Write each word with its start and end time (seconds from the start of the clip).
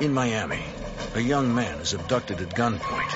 In 0.00 0.14
Miami, 0.14 0.64
a 1.14 1.20
young 1.20 1.54
man 1.54 1.78
is 1.78 1.92
abducted 1.92 2.40
at 2.40 2.54
gunpoint. 2.54 3.12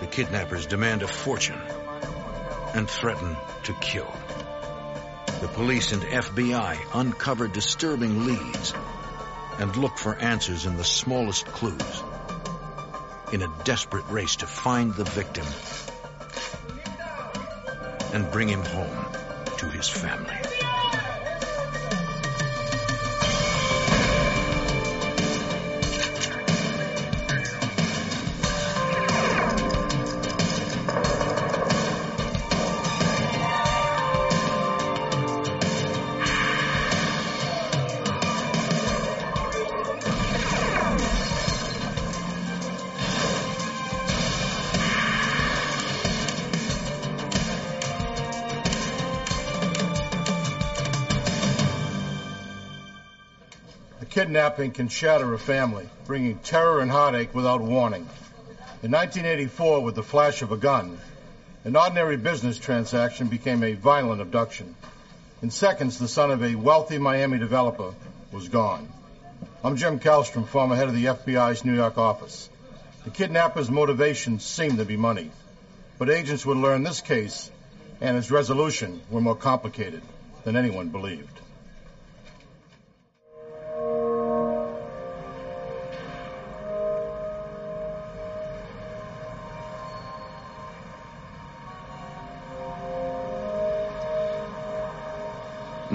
The 0.00 0.06
kidnappers 0.06 0.64
demand 0.64 1.02
a 1.02 1.06
fortune 1.06 1.60
and 2.74 2.88
threaten 2.88 3.36
to 3.64 3.74
kill. 3.74 4.10
The 5.42 5.48
police 5.48 5.92
and 5.92 6.00
FBI 6.00 6.78
uncover 6.94 7.46
disturbing 7.46 8.24
leads 8.24 8.72
and 9.58 9.76
look 9.76 9.98
for 9.98 10.16
answers 10.16 10.64
in 10.64 10.78
the 10.78 10.84
smallest 10.84 11.44
clues 11.44 12.02
in 13.30 13.42
a 13.42 13.52
desperate 13.64 14.08
race 14.08 14.36
to 14.36 14.46
find 14.46 14.94
the 14.94 15.04
victim 15.04 15.46
and 18.14 18.30
bring 18.32 18.48
him 18.48 18.64
home 18.64 19.06
to 19.58 19.66
his 19.66 19.90
family. 19.90 20.47
Kidnapping 54.48 54.72
can 54.72 54.88
shatter 54.88 55.34
a 55.34 55.38
family, 55.38 55.86
bringing 56.06 56.38
terror 56.38 56.80
and 56.80 56.90
heartache 56.90 57.34
without 57.34 57.60
warning. 57.60 58.08
In 58.82 58.90
1984, 58.92 59.82
with 59.82 59.94
the 59.94 60.02
flash 60.02 60.40
of 60.40 60.52
a 60.52 60.56
gun, 60.56 60.98
an 61.64 61.76
ordinary 61.76 62.16
business 62.16 62.58
transaction 62.58 63.28
became 63.28 63.62
a 63.62 63.74
violent 63.74 64.22
abduction. 64.22 64.74
In 65.42 65.50
seconds, 65.50 65.98
the 65.98 66.08
son 66.08 66.30
of 66.30 66.42
a 66.42 66.54
wealthy 66.54 66.96
Miami 66.96 67.38
developer 67.38 67.92
was 68.32 68.48
gone. 68.48 68.88
I'm 69.62 69.76
Jim 69.76 69.98
Kallstrom, 69.98 70.46
former 70.46 70.76
head 70.76 70.88
of 70.88 70.94
the 70.94 71.04
FBI's 71.04 71.66
New 71.66 71.74
York 71.74 71.98
office. 71.98 72.48
The 73.04 73.10
kidnapper's 73.10 73.70
motivations 73.70 74.44
seemed 74.44 74.78
to 74.78 74.86
be 74.86 74.96
money, 74.96 75.30
but 75.98 76.08
agents 76.08 76.46
would 76.46 76.56
learn 76.56 76.84
this 76.84 77.02
case 77.02 77.50
and 78.00 78.16
its 78.16 78.30
resolution 78.30 79.02
were 79.10 79.20
more 79.20 79.36
complicated 79.36 80.02
than 80.44 80.56
anyone 80.56 80.88
believed. 80.88 81.38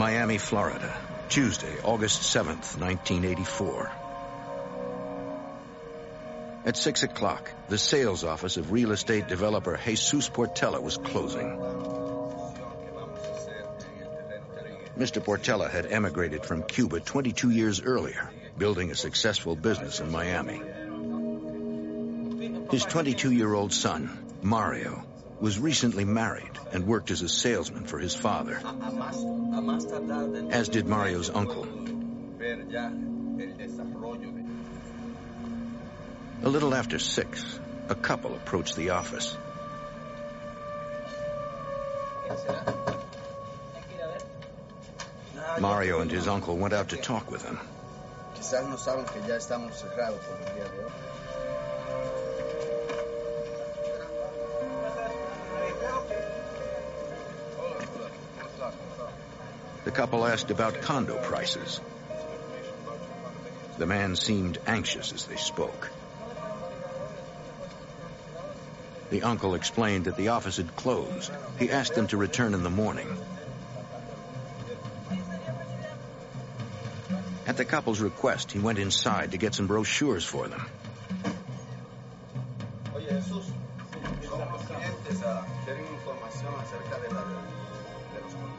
Miami, 0.03 0.37
Florida, 0.37 0.93
Tuesday, 1.29 1.79
August 1.81 2.23
7th, 2.23 2.77
1984. 2.77 3.91
At 6.65 6.75
6 6.75 7.03
o'clock, 7.03 7.49
the 7.69 7.77
sales 7.77 8.25
office 8.25 8.57
of 8.57 8.73
real 8.73 8.91
estate 8.91 9.29
developer 9.29 9.79
Jesus 9.85 10.27
Portela 10.27 10.81
was 10.81 10.97
closing. 10.97 11.57
Mr. 14.97 15.23
Portela 15.23 15.69
had 15.71 15.85
emigrated 15.85 16.43
from 16.43 16.63
Cuba 16.63 16.99
22 16.99 17.51
years 17.51 17.81
earlier, 17.81 18.29
building 18.57 18.91
a 18.91 18.95
successful 18.95 19.55
business 19.55 20.01
in 20.01 20.11
Miami. 20.11 20.57
His 22.71 22.85
22-year-old 22.85 23.71
son, 23.71 24.09
Mario, 24.41 25.05
was 25.39 25.57
recently 25.59 26.03
married 26.03 26.59
and 26.73 26.85
worked 26.85 27.09
as 27.09 27.21
a 27.21 27.29
salesman 27.29 27.85
for 27.85 27.99
his 27.99 28.13
father, 28.13 28.61
as 30.51 30.69
did 30.69 30.87
Mario's 30.87 31.29
uncle. 31.29 31.67
A 36.43 36.49
little 36.49 36.75
after 36.75 36.99
six, 36.99 37.59
a 37.87 37.95
couple 37.95 38.35
approached 38.35 38.75
the 38.75 38.89
office. 38.89 39.37
Mario 45.59 46.01
and 46.01 46.11
his 46.11 46.27
uncle 46.27 46.57
went 46.57 46.73
out 46.73 46.89
to 46.89 46.97
talk 46.97 47.31
with 47.31 47.43
him. 47.43 47.59
Couple 59.93 60.25
asked 60.25 60.49
about 60.49 60.81
condo 60.81 61.17
prices. 61.17 61.79
The 63.77 63.85
man 63.85 64.15
seemed 64.15 64.57
anxious 64.65 65.13
as 65.13 65.25
they 65.25 65.35
spoke. 65.35 65.91
The 69.11 69.21
uncle 69.21 69.53
explained 69.53 70.05
that 70.05 70.15
the 70.15 70.29
office 70.29 70.57
had 70.57 70.75
closed. 70.75 71.31
He 71.59 71.69
asked 71.69 71.93
them 71.93 72.07
to 72.07 72.17
return 72.17 72.55
in 72.55 72.63
the 72.63 72.71
morning. 72.71 73.07
At 77.45 77.57
the 77.57 77.65
couple's 77.65 77.99
request, 77.99 78.51
he 78.51 78.57
went 78.57 78.79
inside 78.79 79.31
to 79.31 79.37
get 79.37 79.53
some 79.53 79.67
brochures 79.67 80.25
for 80.25 80.47
them. 80.47 80.65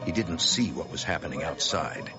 He 0.05 0.11
didn't 0.11 0.39
see 0.39 0.71
what 0.71 0.91
was 0.91 1.03
happening 1.03 1.43
outside. 1.43 2.11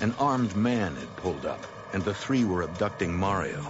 An 0.00 0.14
armed 0.20 0.54
man 0.54 0.94
had 0.94 1.16
pulled 1.16 1.44
up, 1.44 1.60
and 1.92 2.04
the 2.04 2.14
three 2.14 2.44
were 2.44 2.62
abducting 2.62 3.12
Mario. 3.12 3.60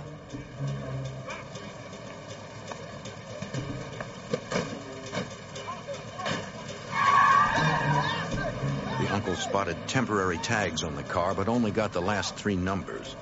The 9.00 9.08
uncle 9.10 9.36
spotted 9.36 9.76
temporary 9.86 10.36
tags 10.36 10.82
on 10.82 10.94
the 10.94 11.02
car, 11.02 11.32
but 11.34 11.48
only 11.48 11.70
got 11.70 11.92
the 11.92 12.02
last 12.02 12.36
three 12.36 12.56
numbers. 12.56 13.16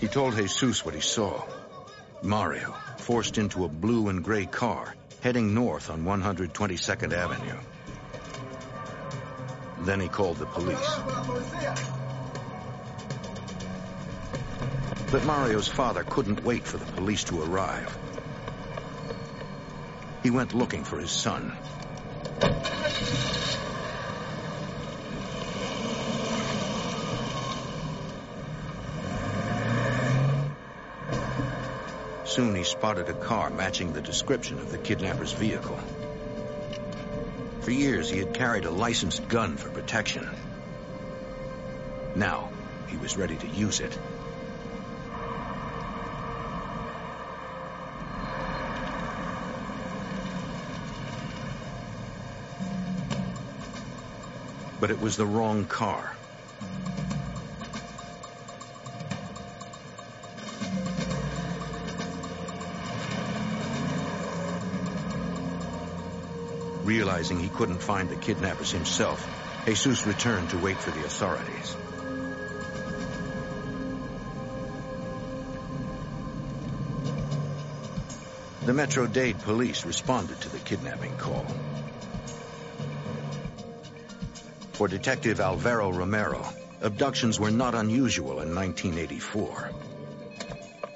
He 0.00 0.08
told 0.08 0.36
Jesus 0.36 0.84
what 0.84 0.94
he 0.94 1.00
saw. 1.00 1.42
Mario, 2.22 2.74
forced 3.04 3.36
into 3.36 3.66
a 3.66 3.68
blue 3.68 4.08
and 4.08 4.24
gray 4.24 4.46
car, 4.46 4.94
heading 5.20 5.52
north 5.52 5.90
on 5.90 6.04
122nd 6.04 7.12
Avenue. 7.12 7.58
Then 9.80 10.00
he 10.00 10.08
called 10.08 10.38
the 10.38 10.46
police. 10.46 10.96
But 15.12 15.26
Mario's 15.26 15.68
father 15.68 16.02
couldn't 16.02 16.44
wait 16.44 16.66
for 16.66 16.78
the 16.78 16.86
police 16.92 17.24
to 17.24 17.42
arrive. 17.42 17.94
He 20.22 20.30
went 20.30 20.54
looking 20.54 20.82
for 20.82 20.98
his 20.98 21.10
son. 21.10 21.52
Soon 32.34 32.56
he 32.56 32.64
spotted 32.64 33.08
a 33.08 33.14
car 33.14 33.48
matching 33.48 33.92
the 33.92 34.00
description 34.00 34.58
of 34.58 34.68
the 34.68 34.78
kidnapper's 34.78 35.30
vehicle. 35.30 35.78
For 37.60 37.70
years, 37.70 38.10
he 38.10 38.18
had 38.18 38.34
carried 38.34 38.64
a 38.64 38.72
licensed 38.72 39.28
gun 39.28 39.56
for 39.56 39.70
protection. 39.70 40.28
Now, 42.16 42.50
he 42.88 42.96
was 42.96 43.16
ready 43.16 43.36
to 43.36 43.46
use 43.46 43.78
it. 43.78 43.96
But 54.80 54.90
it 54.90 55.00
was 55.00 55.16
the 55.16 55.24
wrong 55.24 55.66
car. 55.66 56.16
Realizing 66.84 67.40
he 67.40 67.48
couldn't 67.48 67.78
find 67.78 68.10
the 68.10 68.16
kidnappers 68.16 68.70
himself, 68.70 69.26
Jesus 69.64 70.06
returned 70.06 70.50
to 70.50 70.58
wait 70.58 70.76
for 70.78 70.90
the 70.90 71.04
authorities. 71.04 71.76
The 78.66 78.74
Metro-Dade 78.74 79.40
police 79.40 79.86
responded 79.86 80.40
to 80.42 80.50
the 80.50 80.58
kidnapping 80.58 81.16
call. 81.16 81.46
For 84.72 84.86
Detective 84.86 85.40
Alvaro 85.40 85.90
Romero, 85.90 86.46
abductions 86.82 87.40
were 87.40 87.50
not 87.50 87.74
unusual 87.74 88.40
in 88.40 88.54
1984. 88.54 89.70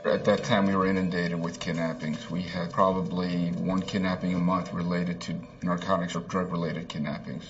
At 0.08 0.24
that 0.24 0.44
time, 0.44 0.66
we 0.66 0.74
were 0.74 0.86
inundated 0.86 1.38
with 1.38 1.60
kidnappings. 1.60 2.30
We 2.30 2.42
had 2.42 2.72
probably 2.72 3.50
one 3.50 3.82
kidnapping 3.82 4.34
a 4.34 4.38
month 4.38 4.72
related 4.72 5.20
to 5.22 5.38
narcotics 5.62 6.16
or 6.16 6.20
drug 6.20 6.50
related 6.50 6.88
kidnappings, 6.88 7.44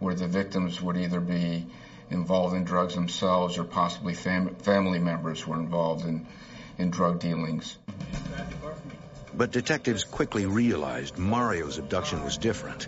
where 0.00 0.14
the 0.14 0.28
victims 0.28 0.82
would 0.82 0.98
either 0.98 1.20
be 1.20 1.66
involved 2.10 2.54
in 2.54 2.64
drugs 2.64 2.94
themselves 2.94 3.56
or 3.56 3.64
possibly 3.64 4.12
fam- 4.12 4.54
family 4.56 4.98
members 4.98 5.46
were 5.46 5.56
involved 5.56 6.04
in, 6.04 6.26
in 6.76 6.90
drug 6.90 7.20
dealings. 7.20 7.78
But 9.34 9.50
detectives 9.50 10.04
quickly 10.04 10.44
realized 10.44 11.16
Mario's 11.16 11.78
abduction 11.78 12.22
was 12.22 12.36
different. 12.36 12.86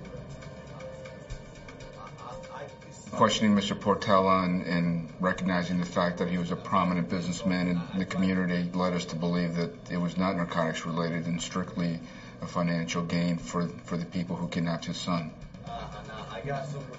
Questioning 3.16 3.56
Mr. 3.56 3.74
Portella 3.74 4.44
and, 4.44 4.62
and, 4.66 5.08
recognizing 5.20 5.80
the 5.80 5.86
fact 5.86 6.18
that 6.18 6.28
he 6.28 6.36
was 6.36 6.50
a 6.50 6.56
prominent 6.56 7.08
businessman 7.08 7.68
in 7.68 7.98
the 7.98 8.04
community 8.04 8.70
led 8.74 8.92
us 8.92 9.06
to 9.06 9.16
believe 9.16 9.56
that 9.56 9.72
it 9.90 9.96
was 9.96 10.18
not 10.18 10.36
narcotics 10.36 10.84
related 10.84 11.24
and 11.24 11.40
strictly 11.40 11.98
a 12.42 12.46
financial 12.46 13.02
gain 13.02 13.38
for, 13.38 13.68
for 13.84 13.96
the 13.96 14.04
people 14.04 14.36
who 14.36 14.48
kidnapped 14.48 14.84
his 14.84 14.98
son. 14.98 15.30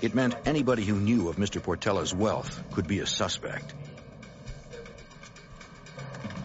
It 0.01 0.15
meant 0.15 0.33
anybody 0.43 0.83
who 0.83 0.95
knew 0.95 1.29
of 1.29 1.35
Mr. 1.35 1.61
Portella's 1.61 2.15
wealth 2.15 2.63
could 2.71 2.87
be 2.87 2.97
a 2.97 3.05
suspect. 3.05 3.75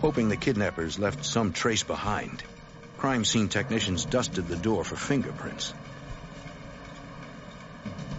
Hoping 0.02 0.28
the 0.28 0.36
kidnappers 0.36 0.98
left 0.98 1.24
some 1.24 1.54
trace 1.54 1.82
behind, 1.82 2.42
crime 2.98 3.24
scene 3.24 3.48
technicians 3.48 4.04
dusted 4.04 4.48
the 4.48 4.56
door 4.56 4.84
for 4.84 4.96
fingerprints. 4.96 5.72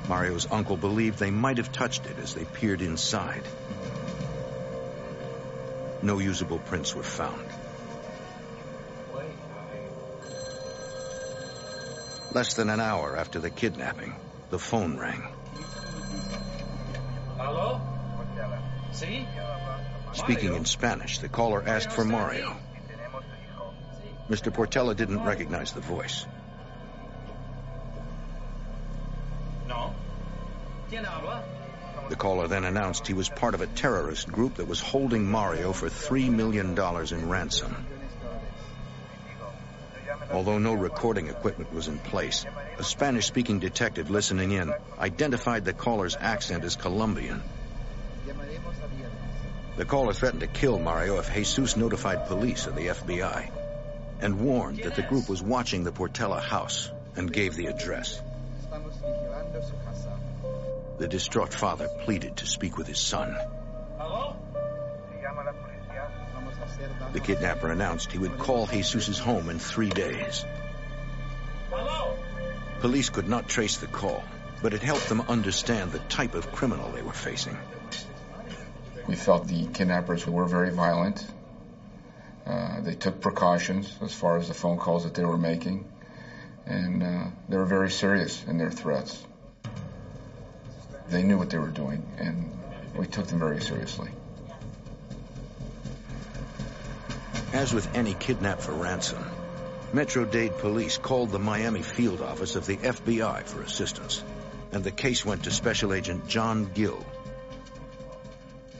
Mario's 0.07 0.47
uncle 0.51 0.77
believed 0.77 1.19
they 1.19 1.31
might 1.31 1.57
have 1.57 1.71
touched 1.71 2.05
it 2.05 2.17
as 2.19 2.33
they 2.33 2.45
peered 2.45 2.81
inside. 2.81 3.44
No 6.01 6.19
usable 6.19 6.59
prints 6.59 6.94
were 6.94 7.03
found. 7.03 7.45
Less 12.33 12.55
than 12.55 12.69
an 12.69 12.79
hour 12.79 13.15
after 13.15 13.39
the 13.39 13.50
kidnapping, 13.50 14.15
the 14.50 14.59
phone 14.59 14.97
rang. 14.97 15.23
Hello? 17.38 17.79
See? 18.91 19.27
Speaking 20.13 20.55
in 20.55 20.65
Spanish, 20.65 21.19
the 21.19 21.29
caller 21.29 21.63
asked 21.65 21.91
for 21.91 22.03
Mario. 22.03 22.55
Mr. 24.29 24.53
Portela 24.53 24.95
didn't 24.95 25.23
recognize 25.23 25.73
the 25.73 25.81
voice. 25.81 26.25
The 32.13 32.19
caller 32.19 32.48
then 32.48 32.63
announced 32.63 33.07
he 33.07 33.15
was 33.15 33.27
part 33.27 33.56
of 33.56 33.62
a 33.62 33.65
terrorist 33.65 34.31
group 34.31 34.57
that 34.57 34.68
was 34.68 34.80
holding 34.80 35.25
Mario 35.25 35.74
for 35.74 35.89
$3 35.89 36.30
million 36.30 36.77
in 36.77 37.27
ransom. 37.27 37.75
Although 40.30 40.60
no 40.60 40.75
recording 40.75 41.30
equipment 41.30 41.74
was 41.74 41.88
in 41.88 41.98
place, 41.98 42.45
a 42.77 42.83
Spanish-speaking 42.83 43.57
detective 43.57 44.12
listening 44.12 44.51
in 44.51 44.75
identified 45.00 45.65
the 45.65 45.74
caller's 45.74 46.15
accent 46.15 46.63
as 46.63 46.75
Colombian. 46.75 47.42
The 49.75 49.86
caller 49.86 50.13
threatened 50.13 50.42
to 50.42 50.48
kill 50.48 50.77
Mario 50.77 51.18
if 51.18 51.33
Jesus 51.33 51.75
notified 51.75 52.27
police 52.27 52.68
or 52.68 52.74
the 52.74 52.89
FBI, 52.89 53.50
and 54.21 54.39
warned 54.39 54.83
that 54.83 54.94
the 54.94 55.01
group 55.01 55.27
was 55.27 55.42
watching 55.42 55.83
the 55.83 55.92
Portela 55.92 56.39
house 56.39 56.92
and 57.15 57.33
gave 57.33 57.56
the 57.56 57.65
address. 57.65 58.21
The 61.03 61.09
distraught 61.09 61.53
father 61.53 61.89
pleaded 62.05 62.38
to 62.38 62.45
speak 62.45 62.77
with 62.77 62.88
his 62.88 62.97
son. 62.97 63.35
Hello? 63.97 64.38
The 67.11 67.19
kidnapper 67.19 67.69
announced 67.69 68.13
he 68.13 68.19
would 68.19 68.38
call 68.38 68.67
Jesus' 68.67 69.19
home 69.19 69.50
in 69.50 69.59
three 69.59 69.89
days. 69.89 70.45
Hello? 71.69 72.17
Police 72.79 73.09
could 73.09 73.27
not 73.27 73.50
trace 73.50 73.75
the 73.75 73.88
call, 73.88 74.23
but 74.61 74.73
it 74.73 74.81
helped 74.81 75.09
them 75.09 75.19
understand 75.27 75.91
the 75.91 76.00
type 76.00 76.35
of 76.35 76.53
criminal 76.53 76.89
they 76.91 77.01
were 77.01 77.11
facing. 77.11 77.57
We 79.05 79.17
felt 79.17 79.50
the 79.50 79.67
kidnappers 79.67 80.25
were 80.25 80.45
very 80.45 80.71
violent. 80.71 81.27
Uh, 82.45 82.79
they 82.79 82.95
took 82.95 83.19
precautions 83.19 83.94
as 84.01 84.13
far 84.13 84.38
as 84.38 84.47
the 84.47 84.53
phone 84.53 84.77
calls 84.77 85.03
that 85.03 85.15
they 85.15 85.25
were 85.25 85.38
making, 85.38 85.83
and 86.65 87.03
uh, 87.03 87.25
they 87.50 87.57
were 87.57 87.65
very 87.65 87.91
serious 87.91 88.41
in 88.45 88.57
their 88.57 88.71
threats. 88.71 89.21
They 91.09 91.23
knew 91.23 91.38
what 91.38 91.50
they 91.50 91.57
were 91.57 91.67
doing, 91.67 92.03
and 92.17 92.51
we 92.95 93.07
took 93.07 93.27
them 93.27 93.39
very 93.39 93.61
seriously. 93.61 94.09
As 97.53 97.73
with 97.73 97.95
any 97.95 98.13
kidnap 98.13 98.61
for 98.61 98.71
ransom, 98.71 99.23
Metro-Dade 99.94 100.57
police 100.57 100.97
called 100.97 101.29
the 101.29 101.39
Miami 101.39 101.83
field 101.83 102.21
office 102.21 102.55
of 102.55 102.65
the 102.65 102.77
FBI 102.77 103.44
for 103.44 103.61
assistance, 103.61 104.23
and 104.71 104.83
the 104.83 104.91
case 104.91 105.23
went 105.23 105.44
to 105.44 105.51
Special 105.51 105.94
Agent 105.94 106.27
John 106.27 106.71
Gill. 106.73 107.05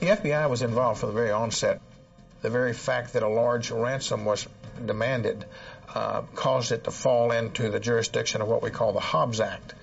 The 0.00 0.06
FBI 0.06 0.50
was 0.50 0.62
involved 0.62 1.00
from 1.00 1.10
the 1.10 1.14
very 1.14 1.30
onset. 1.30 1.80
The 2.42 2.50
very 2.50 2.72
fact 2.74 3.12
that 3.12 3.22
a 3.22 3.28
large 3.28 3.70
ransom 3.70 4.24
was 4.24 4.46
demanded 4.84 5.44
uh, 5.94 6.22
caused 6.34 6.72
it 6.72 6.84
to 6.84 6.90
fall 6.90 7.30
into 7.30 7.70
the 7.70 7.78
jurisdiction 7.78 8.42
of 8.42 8.48
what 8.48 8.60
we 8.60 8.70
call 8.70 8.92
the 8.92 9.00
Hobbs 9.00 9.40
Act. 9.40 9.74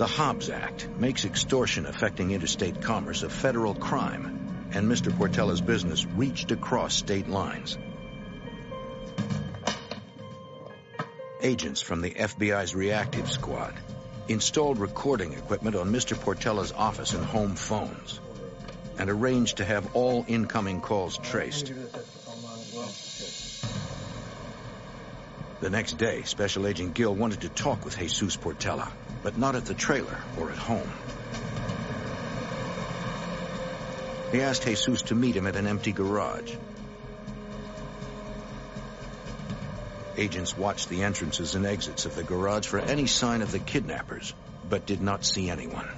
The 0.00 0.06
Hobbs 0.06 0.48
Act 0.48 0.88
makes 0.96 1.26
extortion 1.26 1.84
affecting 1.84 2.30
interstate 2.30 2.80
commerce 2.80 3.22
a 3.22 3.28
federal 3.28 3.74
crime 3.74 4.70
and 4.72 4.90
Mr. 4.90 5.12
Portella's 5.12 5.60
business 5.60 6.06
reached 6.06 6.52
across 6.52 6.96
state 6.96 7.28
lines. 7.28 7.76
Agents 11.42 11.82
from 11.82 12.00
the 12.00 12.12
FBI's 12.12 12.74
reactive 12.74 13.30
squad 13.30 13.74
installed 14.26 14.78
recording 14.78 15.34
equipment 15.34 15.76
on 15.76 15.92
Mr. 15.92 16.16
Portella's 16.16 16.72
office 16.72 17.12
and 17.12 17.22
home 17.22 17.54
phones 17.54 18.20
and 18.96 19.10
arranged 19.10 19.58
to 19.58 19.66
have 19.66 19.94
all 19.94 20.24
incoming 20.26 20.80
calls 20.80 21.18
traced. 21.18 21.74
The 25.60 25.68
next 25.68 25.98
day, 25.98 26.22
Special 26.22 26.66
Agent 26.66 26.94
Gill 26.94 27.14
wanted 27.14 27.42
to 27.42 27.50
talk 27.50 27.84
with 27.84 27.98
Jesus 27.98 28.38
Portela, 28.38 28.88
but 29.22 29.36
not 29.36 29.54
at 29.56 29.64
the 29.66 29.74
trailer 29.74 30.18
or 30.38 30.50
at 30.50 30.56
home. 30.56 30.90
He 34.32 34.40
asked 34.40 34.64
Jesus 34.64 35.02
to 35.02 35.14
meet 35.14 35.34
him 35.36 35.46
at 35.46 35.56
an 35.56 35.66
empty 35.66 35.92
garage. 35.92 36.54
Agents 40.16 40.56
watched 40.56 40.88
the 40.88 41.02
entrances 41.02 41.54
and 41.54 41.66
exits 41.66 42.04
of 42.04 42.14
the 42.14 42.22
garage 42.22 42.66
for 42.66 42.78
any 42.78 43.06
sign 43.06 43.42
of 43.42 43.52
the 43.52 43.58
kidnappers, 43.58 44.34
but 44.68 44.86
did 44.86 45.00
not 45.00 45.24
see 45.24 45.50
anyone. 45.50 45.88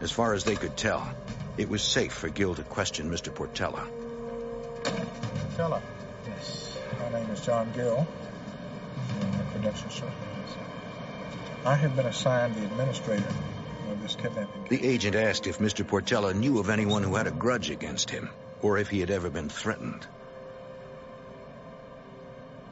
As 0.00 0.10
far 0.10 0.34
as 0.34 0.44
they 0.44 0.56
could 0.56 0.76
tell, 0.76 1.06
it 1.56 1.68
was 1.68 1.82
safe 1.82 2.12
for 2.12 2.28
Gill 2.28 2.54
to 2.54 2.62
question 2.62 3.10
Mr. 3.10 3.32
Portella. 3.32 3.86
Portella, 4.84 5.82
Yes. 6.26 6.78
My 7.00 7.20
name 7.20 7.30
is 7.30 7.40
John 7.40 7.70
Gill. 7.74 8.06
I'm 9.58 9.64
the 9.64 9.74
Service. 9.90 10.56
I 11.64 11.74
have 11.74 11.96
been 11.96 12.06
assigned 12.06 12.54
the 12.54 12.64
administrator 12.64 13.34
of 13.90 14.00
this 14.00 14.14
kidnapping. 14.14 14.66
The 14.68 14.86
agent 14.86 15.16
asked 15.16 15.48
if 15.48 15.58
Mr. 15.58 15.84
Portella 15.84 16.32
knew 16.32 16.60
of 16.60 16.70
anyone 16.70 17.02
who 17.02 17.16
had 17.16 17.26
a 17.26 17.32
grudge 17.32 17.68
against 17.68 18.08
him, 18.08 18.30
or 18.62 18.78
if 18.78 18.88
he 18.88 19.00
had 19.00 19.10
ever 19.10 19.30
been 19.30 19.48
threatened. 19.48 20.06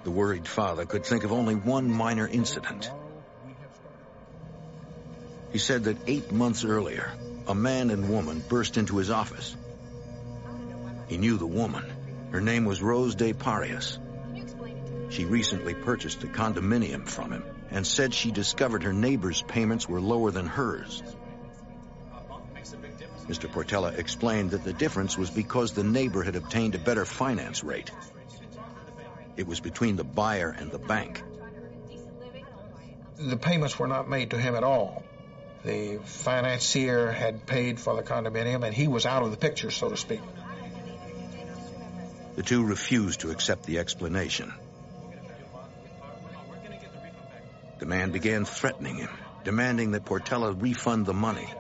The 0.05 0.13
worried 0.13 0.47
father 0.47 0.87
could 0.87 1.05
think 1.05 1.25
of 1.25 1.33
only 1.33 1.57
one 1.57 1.91
minor 1.91 2.29
incident. 2.29 2.89
He 5.51 5.59
said 5.59 5.85
that 5.85 5.97
eight 6.07 6.31
months 6.31 6.65
earlier, 6.65 7.11
a 7.49 7.55
man 7.55 7.91
and 7.91 8.09
woman 8.09 8.45
burst 8.49 8.77
into 8.77 8.99
his 8.99 9.11
office. 9.11 9.57
He 11.09 11.17
knew 11.17 11.37
the 11.37 11.47
woman. 11.47 11.85
Her 12.31 12.41
name 12.41 12.65
was 12.65 12.81
Rose 12.81 13.17
de 13.17 13.33
Parias. 13.33 13.99
She 15.09 15.25
recently 15.25 15.75
purchased 15.75 16.23
a 16.25 16.27
condominium 16.27 17.09
from 17.09 17.33
him 17.33 17.45
and 17.71 17.87
said 17.87 18.13
she 18.13 18.31
discovered 18.31 18.83
her 18.83 18.93
neighbor's 18.93 19.43
payments 19.43 19.89
were 19.89 20.01
lower 20.01 20.31
than 20.31 20.47
hers. 20.47 21.03
Mr. 23.29 23.51
Portella 23.51 23.97
explained 23.99 24.51
that 24.51 24.63
the 24.63 24.73
difference 24.73 25.19
was 25.19 25.31
because 25.31 25.73
the 25.73 25.83
neighbor 25.83 26.23
had 26.23 26.37
obtained 26.37 26.75
a 26.75 26.79
better 26.79 27.05
finance 27.05 27.65
rate. 27.65 27.91
It 29.37 29.47
was 29.47 29.61
between 29.61 29.97
the 29.97 30.05
buyer 30.05 30.55
and 30.57 30.71
the 30.71 30.79
bank. 30.79 31.23
The 33.19 33.37
payments 33.37 33.79
were 33.79 33.89
not 33.89 34.09
made 34.09 34.31
to 34.31 34.39
him 34.39 34.55
at 34.55 34.63
all. 34.63 35.05
The 35.65 35.99
financier 36.05 37.11
had 37.11 37.47
paid 37.47 37.81
for 37.81 37.97
the 37.97 38.03
condominium 38.03 38.65
and 38.65 38.75
he 38.75 38.87
was 38.87 39.07
out 39.07 39.23
of 39.23 39.31
the 39.31 39.37
picture, 39.37 39.71
so 39.71 39.91
to 39.91 39.97
speak. 39.97 40.21
The 42.37 42.43
two 42.43 42.65
refused 42.65 43.21
to 43.21 43.31
accept 43.31 43.65
the 43.65 43.79
explanation. 43.79 44.53
The 47.79 47.87
man 47.87 48.11
began 48.11 48.45
threatening 48.45 48.97
him, 48.97 49.11
demanding 49.45 49.91
that 49.93 50.05
Portella 50.05 50.53
refund 50.53 51.07
the 51.07 51.15
money. 51.15 51.53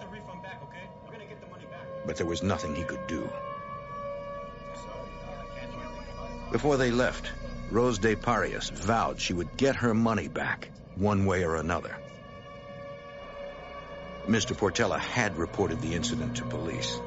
But 2.07 2.17
there 2.17 2.27
was 2.27 2.43
nothing 2.43 2.75
he 2.75 2.85
could 2.85 3.07
do. 3.07 3.31
Before 6.53 6.77
they 6.77 6.91
left, 6.91 7.31
Rose 7.71 7.99
de 7.99 8.17
Parias 8.17 8.71
vowed 8.71 9.21
she 9.21 9.35
would 9.35 9.57
get 9.57 9.77
her 9.77 9.93
money 9.93 10.29
back, 10.29 10.71
one 10.95 11.27
way 11.27 11.45
or 11.45 11.57
another. 11.57 11.97
Mr. 14.27 14.57
Portella 14.57 14.99
had 14.99 15.37
reported 15.37 15.81
the 15.83 15.95
incident 15.95 16.37
to 16.37 16.45
police. 16.45 17.01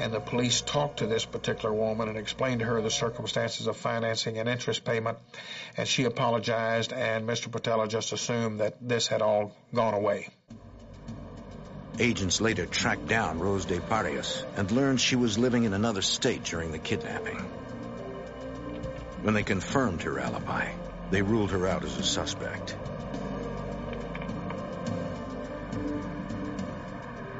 And 0.00 0.14
the 0.14 0.20
police 0.20 0.62
talked 0.62 1.00
to 1.00 1.06
this 1.06 1.26
particular 1.26 1.74
woman 1.74 2.08
and 2.08 2.16
explained 2.16 2.60
to 2.60 2.66
her 2.66 2.80
the 2.80 2.90
circumstances 2.90 3.66
of 3.66 3.76
financing 3.76 4.38
and 4.38 4.48
interest 4.48 4.82
payment. 4.82 5.18
And 5.76 5.86
she 5.86 6.04
apologized, 6.04 6.94
and 6.94 7.28
Mr. 7.28 7.48
Portela 7.48 7.86
just 7.86 8.14
assumed 8.14 8.60
that 8.60 8.76
this 8.80 9.06
had 9.06 9.20
all 9.20 9.54
gone 9.74 9.92
away. 9.92 10.28
Agents 11.98 12.40
later 12.40 12.64
tracked 12.64 13.06
down 13.08 13.40
Rose 13.40 13.66
de 13.66 13.78
Parias 13.78 14.42
and 14.56 14.70
learned 14.70 15.02
she 15.02 15.16
was 15.16 15.38
living 15.38 15.64
in 15.64 15.74
another 15.74 16.00
state 16.00 16.44
during 16.44 16.72
the 16.72 16.78
kidnapping. 16.78 17.36
When 19.20 19.34
they 19.34 19.42
confirmed 19.42 20.02
her 20.04 20.18
alibi, 20.18 20.72
they 21.10 21.20
ruled 21.20 21.50
her 21.50 21.66
out 21.66 21.84
as 21.84 21.98
a 21.98 22.02
suspect. 22.02 22.74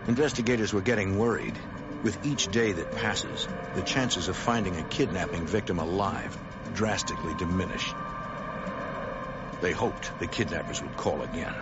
Investigators 0.07 0.75
were 0.75 0.83
getting 0.83 1.17
worried. 1.17 1.59
With 2.03 2.25
each 2.25 2.51
day 2.51 2.73
that 2.73 2.91
passes, 2.91 3.47
the 3.75 3.83
chances 3.83 4.29
of 4.29 4.37
finding 4.37 4.77
a 4.77 4.83
kidnapping 4.83 5.47
victim 5.47 5.79
alive 5.79 6.37
drastically 6.73 7.35
diminish. 7.35 7.95
They 9.61 9.73
hoped 9.73 10.19
the 10.19 10.27
kidnappers 10.27 10.83
would 10.83 10.97
call 10.97 11.23
again. 11.23 11.55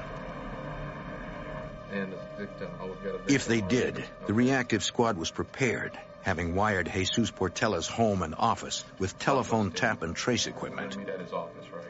If 3.26 3.46
they 3.46 3.60
did, 3.60 4.04
the 4.26 4.34
reactive 4.34 4.84
squad 4.84 5.16
was 5.16 5.30
prepared, 5.30 5.98
having 6.22 6.54
wired 6.54 6.90
Jesus 6.92 7.30
Portela's 7.30 7.88
home 7.88 8.22
and 8.22 8.34
office 8.38 8.84
with 8.98 9.18
telephone 9.18 9.72
tap 9.72 10.02
and 10.02 10.14
trace 10.14 10.46
equipment. 10.46 10.96
Meet 10.96 11.08
at 11.08 11.20
his 11.20 11.32
office, 11.32 11.64
right? 11.72 11.84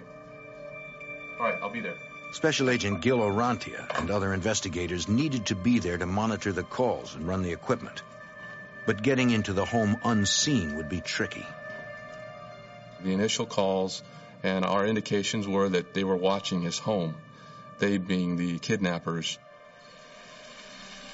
All 1.39 1.47
right, 1.47 1.59
I'll 1.63 1.71
be 1.71 1.81
there. 1.81 1.97
Special 2.33 2.71
Agent 2.71 3.01
Gil 3.01 3.19
Orantia 3.19 3.99
and 3.99 4.11
other 4.11 4.33
investigators 4.33 5.09
needed 5.09 5.47
to 5.47 5.55
be 5.55 5.79
there 5.79 5.99
to 5.99 6.07
monitor 6.07 6.53
the 6.53 6.63
calls 6.63 7.15
and 7.15 7.27
run 7.27 7.43
the 7.43 7.53
equipment. 7.53 8.03
But 8.89 9.03
getting 9.03 9.29
into 9.33 9.53
the 9.53 9.67
home 9.67 9.99
unseen 10.03 10.75
would 10.77 10.89
be 10.89 11.03
tricky. 11.03 11.47
The 13.03 13.13
initial 13.13 13.45
calls 13.45 14.03
and 14.43 14.65
our 14.65 14.87
indications 14.87 15.47
were 15.47 15.69
that 15.69 15.93
they 15.93 16.05
were 16.05 16.17
watching 16.17 16.63
his 16.63 16.79
home, 16.79 17.15
they 17.81 17.99
being 17.99 18.39
the 18.39 18.59
kidnappers. 18.59 19.39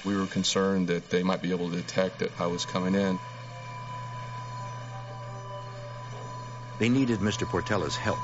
We 0.05 0.15
were 0.15 0.25
concerned 0.25 0.87
that 0.87 1.09
they 1.09 1.21
might 1.21 1.41
be 1.41 1.51
able 1.51 1.69
to 1.71 1.75
detect 1.75 2.19
that 2.19 2.31
I 2.39 2.47
was 2.47 2.63
coming 2.63 2.95
in. 2.95 3.19
They 6.79 6.87
needed 6.87 7.19
Mr. 7.19 7.45
Portella's 7.45 7.97
help. 7.97 8.19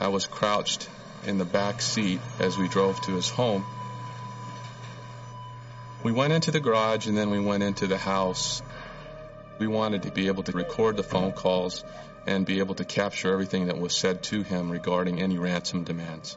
I 0.00 0.08
was 0.08 0.26
crouched 0.26 0.88
in 1.22 1.38
the 1.38 1.44
back 1.44 1.80
seat 1.80 2.22
as 2.40 2.58
we 2.58 2.66
drove 2.66 3.00
to 3.02 3.12
his 3.12 3.28
home. 3.28 3.64
We 6.04 6.12
went 6.12 6.34
into 6.34 6.50
the 6.50 6.60
garage 6.60 7.06
and 7.06 7.16
then 7.16 7.30
we 7.30 7.40
went 7.40 7.62
into 7.62 7.86
the 7.86 7.96
house. 7.96 8.60
We 9.58 9.66
wanted 9.66 10.02
to 10.02 10.10
be 10.10 10.26
able 10.26 10.42
to 10.42 10.52
record 10.52 10.98
the 10.98 11.02
phone 11.02 11.32
calls 11.32 11.82
and 12.26 12.44
be 12.44 12.58
able 12.58 12.74
to 12.74 12.84
capture 12.84 13.32
everything 13.32 13.68
that 13.68 13.78
was 13.78 13.96
said 13.96 14.22
to 14.24 14.42
him 14.42 14.70
regarding 14.70 15.22
any 15.22 15.38
ransom 15.38 15.82
demands. 15.82 16.36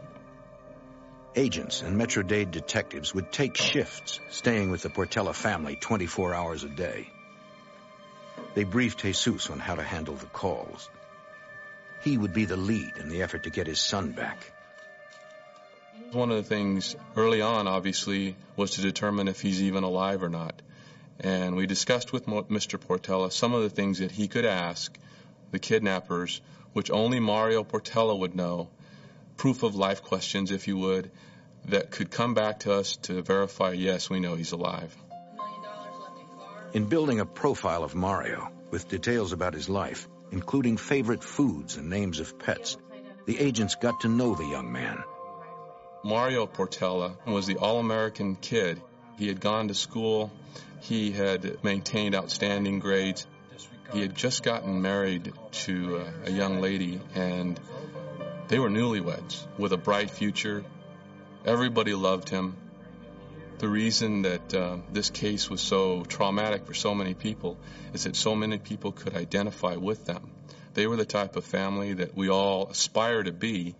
Agents 1.35 1.81
and 1.81 1.97
Metro 1.97 2.23
Dade 2.23 2.49
detectives 2.49 3.13
would 3.13 3.29
take 3.33 3.57
shifts, 3.57 4.21
staying 4.29 4.71
with 4.71 4.83
the 4.83 4.89
Portella 4.89 5.35
family 5.35 5.75
24 5.75 6.33
hours 6.33 6.63
a 6.63 6.69
day. 6.69 7.09
They 8.55 8.63
briefed 8.63 9.01
Jesus 9.01 9.49
on 9.49 9.59
how 9.59 9.75
to 9.75 9.83
handle 9.83 10.15
the 10.15 10.27
calls. 10.27 10.89
He 12.03 12.17
would 12.17 12.31
be 12.31 12.45
the 12.45 12.55
lead 12.55 12.93
in 12.97 13.09
the 13.09 13.21
effort 13.21 13.43
to 13.43 13.49
get 13.49 13.67
his 13.67 13.81
son 13.81 14.13
back. 14.13 14.53
One 16.13 16.31
of 16.31 16.37
the 16.37 16.43
things 16.43 16.95
early 17.17 17.41
on, 17.41 17.67
obviously, 17.67 18.37
was 18.55 18.71
to 18.71 18.81
determine 18.81 19.27
if 19.27 19.41
he's 19.41 19.61
even 19.61 19.83
alive 19.83 20.23
or 20.23 20.29
not. 20.29 20.61
And 21.19 21.55
we 21.55 21.67
discussed 21.67 22.13
with 22.13 22.27
Mr. 22.27 22.79
Portella 22.79 23.31
some 23.31 23.53
of 23.53 23.63
the 23.63 23.69
things 23.69 23.99
that 23.99 24.11
he 24.11 24.29
could 24.29 24.45
ask 24.45 24.97
the 25.51 25.59
kidnappers, 25.59 26.39
which 26.73 26.91
only 26.91 27.19
Mario 27.19 27.63
Portella 27.63 28.17
would 28.17 28.35
know, 28.35 28.69
proof 29.35 29.63
of 29.63 29.75
life 29.75 30.01
questions, 30.01 30.51
if 30.51 30.67
you 30.67 30.77
would, 30.77 31.11
that 31.65 31.91
could 31.91 32.09
come 32.09 32.33
back 32.33 32.61
to 32.61 32.73
us 32.73 32.95
to 32.97 33.21
verify, 33.21 33.73
yes, 33.73 34.09
we 34.09 34.21
know 34.21 34.35
he's 34.35 34.53
alive. 34.53 34.95
In 36.73 36.85
building 36.85 37.19
a 37.19 37.25
profile 37.25 37.83
of 37.83 37.95
Mario, 37.95 38.49
with 38.71 38.87
details 38.87 39.33
about 39.33 39.53
his 39.53 39.67
life, 39.67 40.07
including 40.31 40.77
favorite 40.77 41.23
foods 41.23 41.75
and 41.75 41.89
names 41.89 42.19
of 42.19 42.39
pets, 42.39 42.77
the 43.25 43.39
agents 43.39 43.75
got 43.75 44.01
to 44.01 44.07
know 44.07 44.35
the 44.35 44.45
young 44.45 44.71
man. 44.71 45.03
Mario 46.07 46.47
Portella 46.47 47.17
was 47.25 47.47
the 47.47 47.57
all-American 47.57 48.37
kid. 48.37 48.81
He 49.17 49.27
had 49.27 49.41
gone 49.41 49.67
to 49.67 49.73
school. 49.73 50.31
He 50.79 51.11
had 51.11 51.61
maintained 51.65 52.15
outstanding 52.15 52.79
grades. 52.79 53.27
He 53.91 53.99
had 53.99 54.15
just 54.15 54.41
gotten 54.41 54.81
married 54.81 55.33
to 55.67 56.05
a 56.23 56.31
young 56.31 56.61
lady, 56.61 57.01
and 57.13 57.59
they 58.47 58.57
were 58.57 58.69
newlyweds 58.69 59.45
with 59.57 59.73
a 59.73 59.77
bright 59.77 60.09
future. 60.09 60.63
Everybody 61.43 61.93
loved 61.93 62.29
him. 62.29 62.55
The 63.57 63.67
reason 63.67 64.21
that 64.21 64.53
uh, 64.53 64.77
this 64.93 65.09
case 65.09 65.49
was 65.49 65.59
so 65.59 66.03
traumatic 66.03 66.65
for 66.67 66.73
so 66.73 66.95
many 66.95 67.15
people 67.15 67.57
is 67.91 68.05
that 68.05 68.15
so 68.15 68.33
many 68.33 68.59
people 68.59 68.93
could 68.93 69.17
identify 69.17 69.75
with 69.75 70.05
them. 70.05 70.31
They 70.73 70.87
were 70.87 70.95
the 70.95 71.03
type 71.03 71.35
of 71.35 71.43
family 71.43 71.95
that 71.95 72.15
we 72.15 72.29
all 72.29 72.69
aspire 72.69 73.23
to 73.23 73.33
be, 73.33 73.75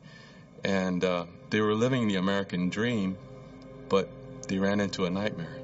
and 0.63 1.03
uh, 1.03 1.25
they 1.49 1.61
were 1.61 1.73
living 1.73 2.07
the 2.07 2.15
American 2.15 2.69
dream, 2.69 3.17
but 3.89 4.09
they 4.47 4.57
ran 4.57 4.79
into 4.79 5.05
a 5.05 5.09
nightmare. 5.09 5.57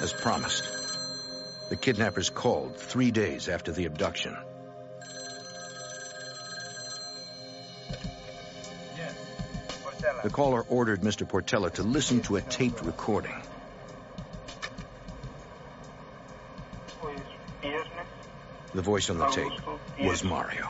As 0.00 0.12
promised, 0.12 0.68
the 1.70 1.76
kidnappers 1.76 2.30
called 2.30 2.76
three 2.76 3.10
days 3.10 3.48
after 3.48 3.72
the 3.72 3.86
abduction. 3.86 4.36
The 10.22 10.30
caller 10.30 10.64
ordered 10.68 11.00
Mr. 11.02 11.28
Portella 11.28 11.72
to 11.74 11.82
listen 11.82 12.22
to 12.22 12.36
a 12.36 12.40
taped 12.40 12.82
recording. 12.82 13.34
The 18.74 18.82
voice 18.82 19.10
on 19.10 19.18
the 19.18 19.26
tape 19.26 19.52
was 20.00 20.22
Mario. 20.22 20.68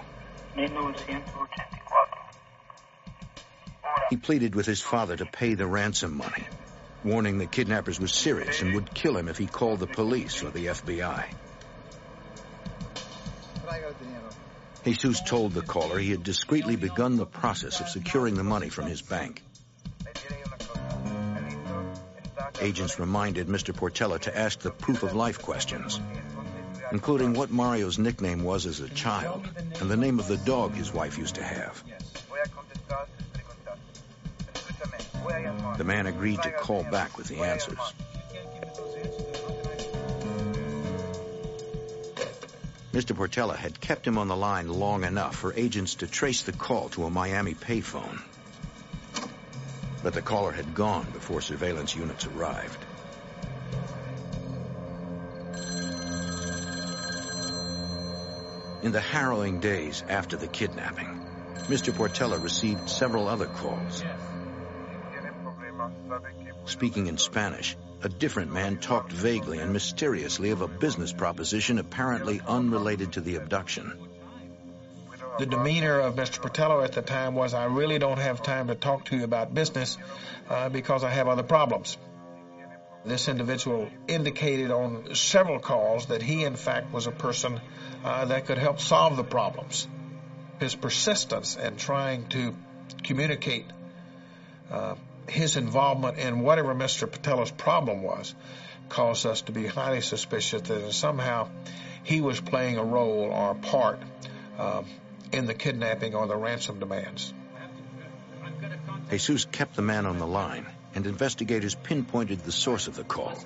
He 4.11 4.17
pleaded 4.17 4.55
with 4.55 4.67
his 4.67 4.81
father 4.81 5.17
to 5.17 5.26
pay 5.26 5.55
the 5.55 5.67
ransom 5.67 6.17
money, 6.17 6.47
warning 7.05 7.38
the 7.38 7.47
kidnappers 7.47 8.00
were 8.00 8.09
serious 8.09 8.62
and 8.62 8.75
would 8.75 8.95
kill 8.95 9.17
him 9.17 9.28
if 9.28 9.37
he 9.37 9.47
called 9.47 9.81
the 9.81 9.87
police 9.87 10.43
or 10.43 10.50
the 10.50 10.67
FBI. 10.67 11.25
Jesus 14.85 15.21
told 15.21 15.52
the 15.52 15.62
caller 15.62 15.99
he 15.99 16.11
had 16.11 16.23
discreetly 16.23 16.76
begun 16.76 17.17
the 17.17 17.26
process 17.26 17.81
of 17.81 17.88
securing 17.88 18.35
the 18.35 18.45
money 18.45 18.71
from 18.71 18.87
his 18.87 19.02
bank. 19.02 19.43
Agents 22.61 22.99
reminded 22.99 23.49
Mr. 23.49 23.75
Portella 23.75 24.19
to 24.21 24.37
ask 24.37 24.61
the 24.61 24.71
proof 24.71 25.02
of 25.02 25.14
life 25.14 25.43
questions, 25.43 26.00
including 26.90 27.35
what 27.35 27.50
Mario's 27.50 27.99
nickname 27.99 28.45
was 28.45 28.66
as 28.66 28.80
a 28.80 28.88
child 28.88 29.49
and 29.80 29.90
the 29.90 29.97
name 29.97 30.18
of 30.18 30.28
the 30.28 30.37
dog 30.37 30.75
his 30.75 30.92
wife 30.92 31.18
used 31.18 31.35
to 31.37 31.42
have. 31.42 31.83
The 35.76 35.85
man 35.85 36.07
agreed 36.07 36.42
to 36.42 36.50
call 36.50 36.83
back 36.85 37.16
with 37.16 37.28
the 37.28 37.38
answers. 37.38 37.78
Mr. 42.92 43.14
Portella 43.14 43.57
had 43.57 43.80
kept 43.80 44.07
him 44.07 44.18
on 44.18 44.26
the 44.28 44.37
line 44.37 44.68
long 44.68 45.04
enough 45.04 45.37
for 45.37 45.54
agents 45.54 45.97
to 45.97 46.07
trace 46.07 46.42
the 46.42 46.52
call 46.52 46.88
to 46.88 47.04
a 47.04 47.11
Miami 47.11 47.54
payphone. 47.54 48.18
But 50.02 50.14
the 50.14 50.23
caller 50.23 50.52
had 50.52 50.75
gone 50.75 51.07
before 51.12 51.40
surveillance 51.40 51.95
units 51.95 52.26
arrived. 52.26 52.88
In 58.80 58.92
the 58.92 59.00
harrowing 59.00 59.58
days 59.61 60.04
after 60.08 60.37
the 60.37 60.47
kidnapping, 60.47 61.08
Mr. 61.66 61.92
Portella 61.92 62.42
received 62.42 62.88
several 62.88 63.26
other 63.26 63.47
calls. 63.47 64.04
Speaking 66.64 67.08
in 67.08 67.18
Spanish, 67.18 67.76
a 68.02 68.08
different 68.08 68.52
man 68.52 68.78
talked 68.78 69.11
vaguely 69.11 69.58
and 69.58 69.73
mysteriously 69.73 70.50
of 70.50 70.61
a 70.61 70.68
business 70.68 71.12
proposition 71.12 71.78
apparently 71.78 72.40
unrelated 72.47 73.14
to 73.14 73.20
the 73.20 73.37
abduction. 73.37 73.92
The 75.38 75.47
demeanor 75.47 76.00
of 76.00 76.14
Mr. 76.14 76.40
Portillo 76.40 76.82
at 76.82 76.92
the 76.92 77.02
time 77.02 77.35
was, 77.35 77.54
I 77.54 77.64
really 77.64 77.99
don't 77.99 78.18
have 78.18 78.42
time 78.42 78.68
to 78.68 78.75
talk 78.75 79.06
to 79.06 79.16
you 79.16 79.25
about 79.25 79.54
business 79.54 79.99
uh, 80.49 80.68
because 80.68 81.04
I 81.04 81.11
have 81.11 81.28
other 81.28 81.42
problems. 81.42 81.97
This 83.04 83.28
individual 83.28 83.88
indicated 84.06 84.70
on 84.70 85.14
several 85.14 85.61
calls 85.61 86.06
that 86.06 86.23
he, 86.23 86.44
in 86.44 86.56
fact, 86.56 86.92
was 86.92 87.06
a 87.06 87.12
person 87.12 87.61
uh, 88.05 88.25
that 88.26 88.47
could 88.47 88.59
help 88.59 88.81
solve 88.81 89.17
the 89.17 89.25
problems. 89.25 89.87
His 90.61 90.75
persistence 90.75 91.57
in 91.57 91.76
trying 91.76 92.28
to 92.28 92.55
communicate 93.02 93.67
uh, 94.71 94.95
his 95.28 95.57
involvement 95.57 96.19
in 96.19 96.40
whatever 96.40 96.75
Mr. 96.75 97.11
Portillo's 97.11 97.50
problem 97.50 98.02
was 98.02 98.35
caused 98.88 99.26
us 99.26 99.43
to 99.43 99.52
be 99.52 99.67
highly 99.67 100.00
suspicious 100.00 100.62
that 100.62 100.93
somehow 100.93 101.49
he 102.05 102.21
was 102.21 102.40
playing 102.40 102.78
a 102.78 102.85
role 102.85 103.31
or 103.31 103.50
a 103.50 103.55
part 103.55 104.00
uh, 104.59 104.83
in 105.33 105.47
the 105.47 105.55
kidnapping 105.55 106.14
or 106.14 106.26
the 106.26 106.37
ransom 106.37 106.78
demands. 106.78 107.33
Jesus 109.11 109.45
kept 109.45 109.76
the 109.76 109.83
man 109.83 110.07
on 110.07 110.19
the 110.19 110.26
line, 110.26 110.67
and 110.95 111.07
investigators 111.07 111.75
pinpointed 111.75 112.40
the 112.40 112.52
source 112.52 112.88
of 112.88 112.97
the 112.97 113.05
call. 113.05 113.38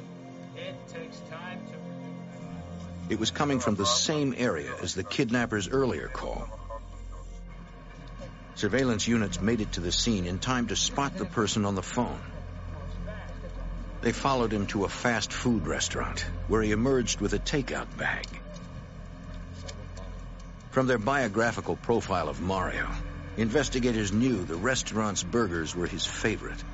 It 3.13 3.21
was 3.21 3.31
coming 3.31 3.61
from 3.61 3.75
the 3.75 3.85
same 3.85 4.33
area 4.39 4.75
as 4.81 4.95
the 4.95 5.05
kidnapper's 5.05 5.69
earlier 5.69 6.09
call. 6.09 6.49
Surveillance 8.55 9.07
units 9.07 9.39
made 9.39 9.61
it 9.61 9.73
to 9.73 9.81
the 9.81 9.93
scene 9.93 10.25
in 10.25 10.39
time 10.39 10.69
to 10.69 10.77
spot 10.77 11.19
the 11.19 11.27
person 11.27 11.67
on 11.67 11.75
the 11.75 11.83
phone. 11.83 12.19
They 14.01 14.13
followed 14.13 14.51
him 14.51 14.67
to 14.69 14.87
a 14.87 14.89
fast 14.89 15.31
food 15.31 15.67
restaurant, 15.67 16.25
where 16.47 16.63
he 16.63 16.71
emerged 16.71 17.21
with 17.21 17.35
a 17.35 17.39
takeout 17.39 17.95
bag. 17.99 18.25
From 20.71 20.87
their 20.87 20.97
biographical 20.97 21.77
profile 21.77 22.31
of 22.31 22.41
Mario, 22.41 22.89
investigators 23.37 24.11
knew 24.11 24.43
the 24.43 24.57
restaurant's 24.57 25.23
burgers 25.23 25.77
were 25.77 25.87
his 25.87 26.07
favorite. 26.07 26.65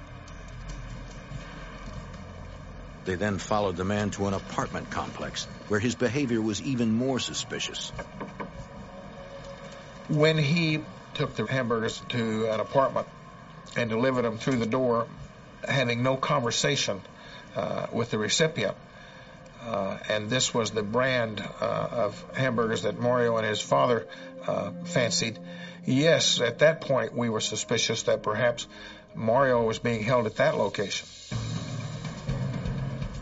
They 3.09 3.15
then 3.15 3.39
followed 3.39 3.79
the 3.79 3.87
man 3.87 4.11
to 4.11 4.27
an 4.27 4.35
apartment 4.35 4.91
complex, 4.91 5.45
where 5.69 5.81
his 5.81 5.95
behavior 5.95 6.43
was 6.43 6.61
even 6.61 6.93
more 6.93 7.19
suspicious. 7.19 7.91
When 10.09 10.37
he 10.37 10.81
took 11.15 11.35
the 11.35 11.47
hamburgers 11.47 12.03
to 12.11 12.53
an 12.53 12.61
apartment 12.61 13.07
and 13.79 13.89
delivered 13.89 14.27
them 14.27 14.37
through 14.37 14.57
the 14.57 14.67
door, 14.67 15.07
having 15.67 16.03
no 16.03 16.19
conversation 16.19 17.01
uh, 17.57 17.87
with 17.95 18.11
the 18.11 18.19
recipient. 18.19 18.77
Uh, 19.65 19.97
and 20.11 20.29
this 20.29 20.53
was 20.53 20.73
the 20.73 20.83
brand 20.83 21.41
uh, 21.41 21.65
of 21.65 22.37
hamburgers 22.37 22.83
that 22.83 23.01
Mario 23.01 23.39
and 23.39 23.47
his 23.47 23.63
father 23.63 24.07
uh, 24.47 24.71
fancied. 24.85 25.39
Yes, 25.87 26.43
at 26.43 26.59
that 26.59 26.83
point 26.83 27.15
we 27.15 27.31
were 27.31 27.41
suspicious 27.41 28.03
that 28.03 28.23
perhaps 28.23 28.67
Mario 29.15 29.65
was 29.65 29.79
being 29.79 30.03
held 30.03 30.27
at 30.27 30.37
that 30.37 30.59
location. 30.59 31.09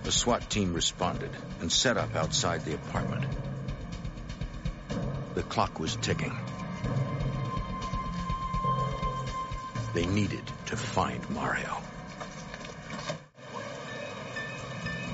The 0.06 0.12
SWAT 0.12 0.48
team 0.48 0.72
responded 0.72 1.30
and 1.60 1.70
set 1.70 1.96
up 1.96 2.14
outside 2.14 2.64
the 2.64 2.74
apartment. 2.74 3.24
The 5.34 5.42
clock 5.42 5.80
was 5.80 5.96
ticking. 5.96 6.32
They 9.94 10.06
needed 10.06 10.44
to 10.66 10.76
find 10.76 11.28
Mario. 11.30 11.82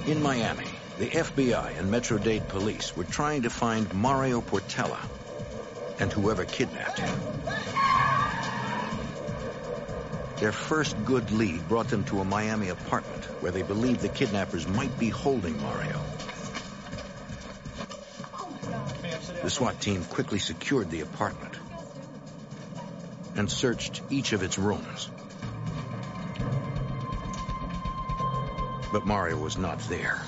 In 0.07 0.21
Miami, 0.21 0.69
the 0.99 1.09
FBI 1.09 1.79
and 1.79 1.91
Metro-Dade 1.91 2.47
police 2.49 2.95
were 2.95 3.05
trying 3.05 3.41
to 3.45 3.51
find 3.51 3.91
Mario 3.95 4.43
Portella 4.43 5.01
and 6.01 6.13
whoever 6.13 6.45
kidnapped 6.45 6.99
him. 6.99 7.62
Their 10.43 10.51
first 10.51 10.97
good 11.05 11.31
lead 11.31 11.69
brought 11.69 11.87
them 11.87 12.03
to 12.07 12.19
a 12.19 12.25
Miami 12.25 12.71
apartment 12.71 13.23
where 13.39 13.53
they 13.53 13.63
believed 13.63 14.01
the 14.01 14.09
kidnappers 14.09 14.67
might 14.67 14.99
be 14.99 15.09
holding 15.09 15.57
Mario. 15.61 16.05
The 19.45 19.51
SWAT 19.51 19.81
team 19.81 20.05
quickly 20.05 20.41
secured 20.41 20.91
the 20.91 21.03
apartment 21.03 21.55
and 23.37 23.49
searched 23.49 24.03
each 24.11 24.33
of 24.33 24.43
its 24.43 24.59
rooms. 24.59 25.13
But 28.93 29.07
Mario 29.07 29.37
was 29.37 29.57
not 29.57 29.79
there. 29.89 30.21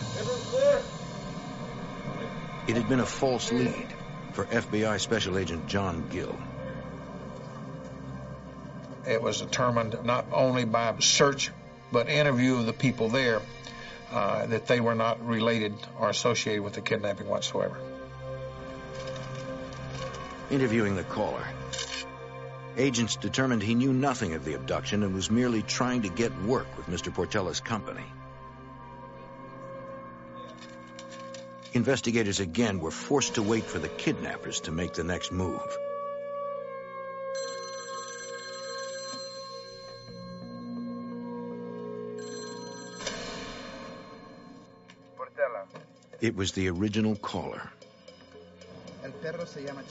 It 2.68 2.77
had 2.77 2.88
been 2.88 3.00
a 3.00 3.05
false 3.05 3.50
lead 3.50 3.88
for 4.33 4.44
FBI 4.44 5.00
Special 5.00 5.38
Agent 5.38 5.66
John 5.66 6.07
Gill. 6.09 6.38
It 9.07 9.23
was 9.23 9.40
determined 9.40 9.97
not 10.05 10.27
only 10.33 10.64
by 10.64 10.95
search 11.01 11.51
but 11.93 12.09
interview 12.09 12.57
of 12.57 12.67
the 12.67 12.73
people 12.73 13.09
there 13.09 13.40
uh, 14.11 14.47
that 14.47 14.67
they 14.67 14.81
were 14.81 14.95
not 14.95 15.25
related 15.27 15.75
or 15.99 16.09
associated 16.09 16.62
with 16.62 16.75
the 16.75 16.81
kidnapping 16.81 17.29
whatsoever. 17.29 17.77
Interviewing 20.51 20.97
the 20.97 21.05
caller, 21.05 21.45
agents 22.77 23.17
determined 23.17 23.62
he 23.62 23.75
knew 23.75 23.93
nothing 23.93 24.35
of 24.35 24.45
the 24.45 24.55
abduction 24.55 25.03
and 25.03 25.14
was 25.14 25.31
merely 25.31 25.62
trying 25.62 26.03
to 26.03 26.09
get 26.09 26.37
work 26.43 26.67
with 26.77 26.87
Mr. 26.87 27.12
Portella's 27.12 27.61
company. 27.61 28.05
Investigators 31.73 32.40
again 32.40 32.79
were 32.79 32.93
forced 32.93 33.35
to 33.35 33.43
wait 33.43 33.64
for 33.64 33.81
the 33.81 33.88
kidnappers 33.88 34.61
to 34.61 34.71
make 34.71 34.95
the 34.95 35.03
next 35.03 35.33
move. 35.33 35.61
It 46.20 46.37
was 46.37 46.53
the 46.53 46.68
original 46.70 47.16
caller. 47.16 47.70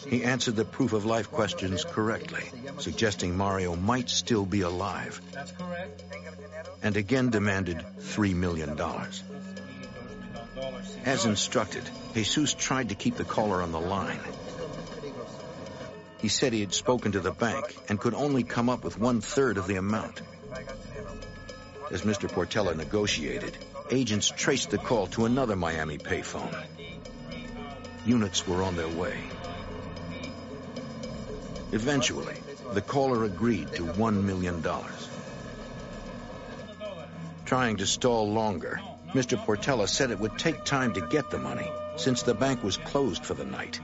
He 0.07 0.23
answered 0.23 0.55
the 0.55 0.65
proof 0.65 0.93
of 0.93 1.05
life 1.05 1.31
questions 1.31 1.85
correctly, 1.85 2.43
suggesting 2.79 3.37
Mario 3.37 3.75
might 3.75 4.09
still 4.09 4.45
be 4.45 4.61
alive. 4.61 5.21
And 6.81 6.97
again 6.97 7.29
demanded 7.29 7.85
$3 7.99 8.35
million. 8.35 8.79
As 11.05 11.25
instructed, 11.25 11.83
Jesus 12.13 12.53
tried 12.53 12.89
to 12.89 12.95
keep 12.95 13.15
the 13.15 13.25
caller 13.25 13.61
on 13.61 13.71
the 13.71 13.79
line. 13.79 14.19
He 16.19 16.29
said 16.29 16.53
he 16.53 16.61
had 16.61 16.73
spoken 16.73 17.13
to 17.13 17.19
the 17.19 17.31
bank 17.31 17.75
and 17.89 17.99
could 17.99 18.13
only 18.13 18.43
come 18.43 18.69
up 18.69 18.83
with 18.83 18.97
one 18.97 19.21
third 19.21 19.57
of 19.57 19.67
the 19.67 19.75
amount. 19.75 20.21
As 21.91 22.03
Mr. 22.03 22.29
Portella 22.29 22.75
negotiated, 22.75 23.57
agents 23.93 24.33
traced 24.35 24.71
the 24.71 24.77
call 24.77 25.05
to 25.05 25.25
another 25.25 25.55
Miami 25.55 25.99
payphone. 25.99 26.53
Units 28.05 28.47
were 28.47 28.63
on 28.63 28.75
their 28.75 28.89
way. 28.89 29.17
Eventually, 31.71 32.35
the 32.73 32.81
caller 32.81 33.23
agreed 33.23 33.71
to 33.73 33.83
$1 33.83 34.23
million. 34.23 34.65
Trying 37.45 37.77
to 37.77 37.85
stall 37.85 38.31
longer, 38.31 38.81
Mr. 39.13 39.37
Portella 39.37 39.87
said 39.87 40.09
it 40.09 40.19
would 40.19 40.39
take 40.39 40.63
time 40.65 40.93
to 40.93 41.01
get 41.01 41.29
the 41.29 41.37
money 41.37 41.69
since 41.95 42.23
the 42.23 42.33
bank 42.33 42.63
was 42.63 42.77
closed 42.77 43.23
for 43.23 43.35
the 43.35 43.45
night. 43.45 43.79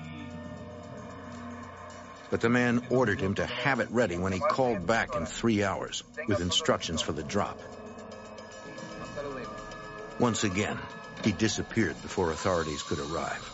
But 2.32 2.41
the 2.41 2.50
man 2.50 2.84
ordered 2.89 3.19
him 3.22 3.36
to 3.36 3.45
have 3.45 3.80
it 3.80 3.91
ready 3.91 4.17
when 4.17 4.34
he 4.34 4.39
called 4.39 4.88
back 4.88 5.15
in 5.15 5.28
three 5.28 5.63
hours 5.63 6.04
with 6.28 6.41
instructions 6.41 7.02
for 7.02 7.12
the 7.12 7.24
drop. 7.24 7.60
Once 10.19 10.43
again, 10.43 10.77
he 11.23 11.32
disappeared 11.32 11.99
before 12.01 12.32
authorities 12.32 12.84
could 12.84 12.99
arrive. 12.99 13.51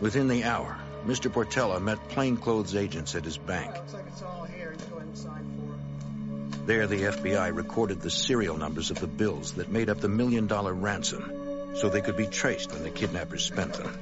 Within 0.00 0.28
the 0.28 0.44
hour, 0.44 0.78
Mr. 1.06 1.30
Portella 1.30 1.80
met 1.80 2.08
plainclothes 2.08 2.74
agents 2.74 3.14
at 3.14 3.24
his 3.24 3.36
bank. 3.36 3.74
Looks 3.74 3.92
like 3.94 4.06
it's 4.06 4.22
all 4.22 4.44
here. 4.44 4.72
You 4.72 4.86
go 4.90 4.96
ahead 4.96 5.08
and 5.08 5.18
sign 5.18 5.44
for 5.58 5.74
it. 5.74 6.66
There, 6.66 6.86
the 6.86 7.02
FBI 7.02 7.54
recorded 7.54 8.00
the 8.00 8.10
serial 8.10 8.56
numbers 8.56 8.90
of 8.90 8.98
the 8.98 9.06
bills 9.06 9.52
that 9.52 9.70
made 9.70 9.90
up 9.90 10.00
the 10.00 10.08
million 10.08 10.46
dollar 10.46 10.72
ransom, 10.72 11.74
so 11.76 11.90
they 11.90 12.00
could 12.00 12.16
be 12.16 12.26
traced 12.26 12.72
when 12.72 12.82
the 12.82 12.90
kidnappers 12.90 13.44
spent 13.44 13.74
them. 13.74 13.92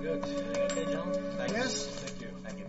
Good. 0.00 0.24
Okay, 0.24 0.84
gentlemen? 0.84 1.22
Thank 1.36 1.52
Yes? 1.52 1.86
you. 1.86 1.92
Thank 1.92 2.20
you. 2.20 2.28
Thank 2.44 2.58
you. 2.60 2.64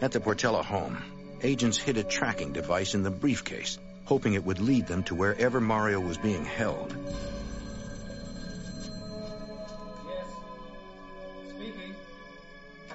At 0.00 0.10
the 0.12 0.20
Portella 0.20 0.64
home, 0.64 0.98
agents 1.42 1.78
hid 1.78 1.96
a 1.96 2.04
tracking 2.04 2.52
device 2.52 2.94
in 2.94 3.02
the 3.02 3.10
briefcase, 3.10 3.78
hoping 4.04 4.34
it 4.34 4.44
would 4.44 4.60
lead 4.60 4.86
them 4.86 5.02
to 5.04 5.14
wherever 5.14 5.60
Mario 5.60 6.00
was 6.00 6.18
being 6.18 6.44
held. 6.44 6.94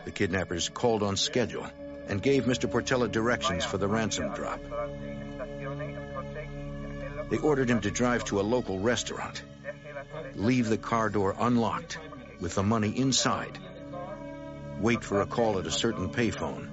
The 0.06 0.12
kidnappers 0.12 0.70
called 0.70 1.04
on 1.04 1.18
schedule 1.18 1.68
and 2.08 2.22
gave 2.22 2.46
Mr. 2.46 2.72
Portella 2.72 3.12
directions 3.12 3.66
for 3.66 3.78
the 3.78 3.88
ransom 3.88 4.34
drop. 4.34 4.62
They 7.30 7.38
ordered 7.38 7.70
him 7.70 7.82
to 7.82 7.92
drive 7.92 8.24
to 8.26 8.40
a 8.40 8.42
local 8.42 8.80
restaurant, 8.80 9.44
leave 10.36 10.70
the 10.70 10.78
car 10.78 11.10
door 11.10 11.36
unlocked 11.38 12.00
with 12.40 12.56
the 12.56 12.64
money 12.64 12.98
inside, 12.98 13.58
wait 14.80 15.04
for 15.04 15.20
a 15.20 15.26
call 15.26 15.60
at 15.60 15.66
a 15.66 15.72
certain 15.72 16.10
payphone, 16.10 16.70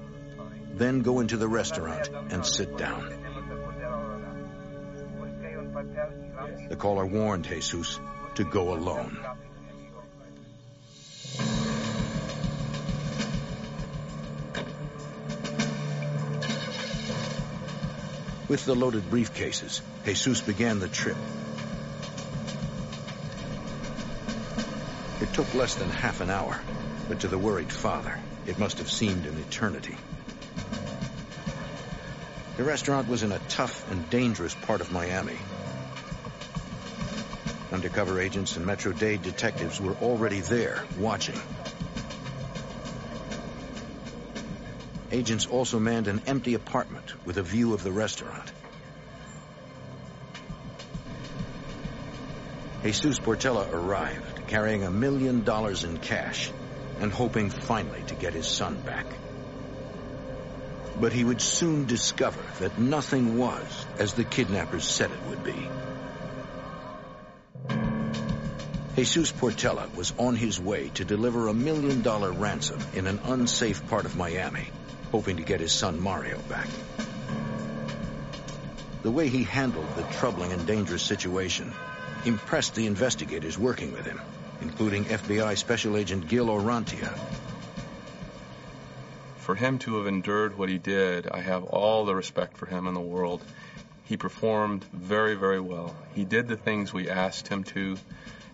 then 0.78 1.02
go 1.02 1.20
into 1.20 1.36
the 1.36 1.48
restaurant 1.48 2.08
and 2.30 2.44
sit 2.44 2.76
down. 2.76 3.24
The 6.68 6.76
caller 6.76 7.06
warned 7.06 7.44
Jesus 7.44 7.98
to 8.36 8.44
go 8.44 8.74
alone. 8.74 9.18
With 18.46 18.66
the 18.66 18.74
loaded 18.74 19.04
briefcases, 19.10 19.80
Jesus 20.04 20.40
began 20.40 20.78
the 20.78 20.88
trip. 20.88 21.16
It 25.20 25.32
took 25.32 25.54
less 25.54 25.76
than 25.76 25.88
half 25.88 26.20
an 26.20 26.30
hour, 26.30 26.60
but 27.08 27.20
to 27.20 27.28
the 27.28 27.38
worried 27.38 27.72
father, 27.72 28.18
it 28.46 28.58
must 28.58 28.78
have 28.78 28.90
seemed 28.90 29.26
an 29.26 29.38
eternity. 29.38 29.96
The 32.56 32.62
restaurant 32.62 33.08
was 33.08 33.24
in 33.24 33.32
a 33.32 33.40
tough 33.48 33.90
and 33.90 34.08
dangerous 34.08 34.54
part 34.54 34.80
of 34.80 34.92
Miami. 34.92 35.38
Undercover 37.72 38.20
agents 38.20 38.56
and 38.56 38.64
Metro 38.64 38.92
Dade 38.92 39.22
detectives 39.22 39.80
were 39.80 39.94
already 39.94 40.40
there, 40.40 40.84
watching. 40.96 41.40
Agents 45.10 45.46
also 45.46 45.80
manned 45.80 46.06
an 46.06 46.22
empty 46.26 46.54
apartment 46.54 47.12
with 47.26 47.38
a 47.38 47.42
view 47.42 47.74
of 47.74 47.82
the 47.82 47.90
restaurant. 47.90 48.52
Jesus 52.84 53.18
Portella 53.18 53.66
arrived, 53.72 54.46
carrying 54.46 54.84
a 54.84 54.90
million 54.90 55.42
dollars 55.42 55.82
in 55.82 55.96
cash 55.96 56.52
and 57.00 57.10
hoping 57.10 57.50
finally 57.50 58.02
to 58.06 58.14
get 58.14 58.32
his 58.32 58.46
son 58.46 58.78
back. 58.78 59.23
But 61.00 61.12
he 61.12 61.24
would 61.24 61.40
soon 61.40 61.86
discover 61.86 62.42
that 62.60 62.78
nothing 62.78 63.36
was 63.36 63.86
as 63.98 64.14
the 64.14 64.24
kidnappers 64.24 64.84
said 64.84 65.10
it 65.10 65.22
would 65.28 65.44
be. 65.44 65.68
Jesus 68.96 69.32
Portella 69.32 69.92
was 69.96 70.12
on 70.18 70.36
his 70.36 70.60
way 70.60 70.88
to 70.94 71.04
deliver 71.04 71.48
a 71.48 71.54
million 71.54 72.02
dollar 72.02 72.30
ransom 72.30 72.78
in 72.94 73.06
an 73.06 73.18
unsafe 73.24 73.86
part 73.88 74.04
of 74.04 74.16
Miami 74.16 74.68
hoping 75.14 75.36
to 75.36 75.44
get 75.44 75.60
his 75.60 75.70
son 75.70 76.00
Mario 76.00 76.38
back. 76.48 76.66
The 79.04 79.12
way 79.12 79.28
he 79.28 79.44
handled 79.44 79.86
the 79.94 80.02
troubling 80.02 80.52
and 80.52 80.66
dangerous 80.66 81.04
situation 81.04 81.72
impressed 82.24 82.74
the 82.74 82.88
investigators 82.88 83.56
working 83.56 83.92
with 83.92 84.04
him, 84.04 84.20
including 84.60 85.04
FBI 85.04 85.56
Special 85.56 85.96
Agent 85.96 86.26
Gil 86.26 86.46
Orrantia. 86.46 87.16
For 89.44 89.54
him 89.54 89.78
to 89.80 89.98
have 89.98 90.06
endured 90.06 90.56
what 90.56 90.70
he 90.70 90.78
did, 90.78 91.28
I 91.28 91.40
have 91.40 91.64
all 91.64 92.06
the 92.06 92.14
respect 92.14 92.56
for 92.56 92.64
him 92.64 92.86
in 92.86 92.94
the 92.94 93.00
world. 93.00 93.42
He 94.04 94.16
performed 94.16 94.84
very, 94.92 95.34
very 95.34 95.60
well. 95.60 95.94
He 96.14 96.24
did 96.24 96.48
the 96.48 96.56
things 96.56 96.94
we 96.94 97.10
asked 97.10 97.48
him 97.48 97.62
to. 97.64 97.98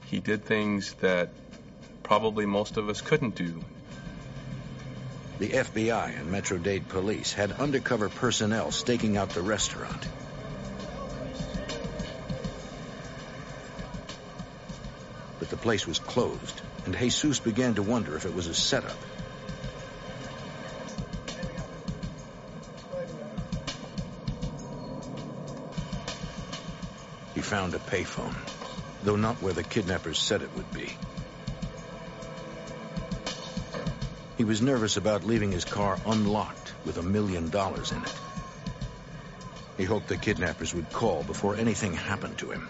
He 0.07 0.19
did 0.19 0.45
things 0.45 0.95
that 0.95 1.29
probably 2.03 2.45
most 2.45 2.77
of 2.77 2.89
us 2.89 3.01
couldn't 3.01 3.37
do 3.37 3.63
the 5.41 5.49
FBI 5.49 6.21
and 6.21 6.31
Metro 6.31 6.59
Dade 6.59 6.87
police 6.89 7.33
had 7.33 7.53
undercover 7.53 8.11
personnel 8.11 8.71
staking 8.73 9.17
out 9.17 9.31
the 9.31 9.41
restaurant. 9.41 10.07
But 15.39 15.49
the 15.49 15.57
place 15.57 15.87
was 15.87 15.99
closed, 15.99 16.61
and 16.85 16.95
Jesus 16.95 17.39
began 17.39 17.77
to 17.77 17.83
wonder 17.83 18.17
if 18.17 18.27
it 18.27 18.35
was 18.35 18.49
a 18.49 18.55
setup. 18.55 19.10
Found 27.51 27.75
a 27.75 27.81
payphone, 27.81 28.37
though 29.03 29.17
not 29.17 29.43
where 29.43 29.53
the 29.53 29.65
kidnappers 29.65 30.21
said 30.21 30.41
it 30.41 30.55
would 30.55 30.73
be. 30.73 30.89
He 34.39 34.45
was 34.45 34.63
nervous 34.63 34.97
about 34.97 35.25
leaving 35.25 35.51
his 35.51 35.65
car 35.65 35.99
unlocked 36.07 36.73
with 36.87 36.97
a 36.99 37.03
million 37.03 37.51
dollars 37.51 37.91
in 37.91 38.05
it. 38.05 38.15
He 39.77 39.83
hoped 39.83 40.07
the 40.07 40.17
kidnappers 40.17 40.73
would 40.73 40.93
call 40.93 41.25
before 41.25 41.57
anything 41.57 41.93
happened 41.93 42.39
to 42.39 42.53
him. 42.53 42.69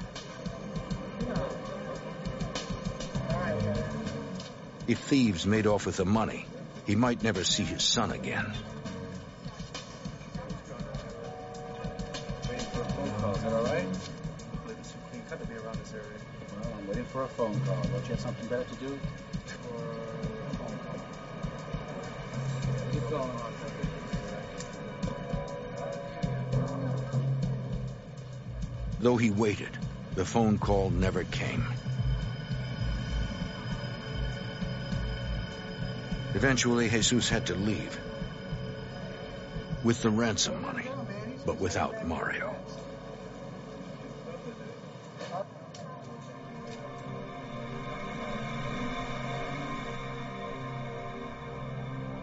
If 4.89 4.99
thieves 5.01 5.45
made 5.45 5.67
off 5.67 5.85
with 5.85 5.99
the 5.99 6.07
money, 6.07 6.47
he 6.87 6.97
might 6.97 7.23
never 7.23 7.45
see 7.45 7.65
his 7.65 7.83
son 7.83 8.13
again. 8.13 8.51
Phone 17.41 17.61
call. 17.61 17.83
Don't 17.85 18.03
you 18.05 18.11
have 18.11 18.21
something 18.21 18.47
better 18.49 18.65
to 18.65 18.75
do? 18.75 18.99
Though 29.01 29.17
he 29.17 29.31
waited, 29.31 29.71
the 30.17 30.27
phone 30.27 30.59
call 30.59 30.91
never 30.91 31.25
came. 31.25 31.65
Eventually, 36.35 36.91
Jesus 36.91 37.31
had 37.31 37.47
to 37.47 37.55
leave. 37.55 37.99
With 39.83 40.03
the 40.03 40.11
ransom 40.11 40.61
money, 40.61 40.91
but 41.47 41.59
without 41.59 42.05
Mario. 42.07 42.55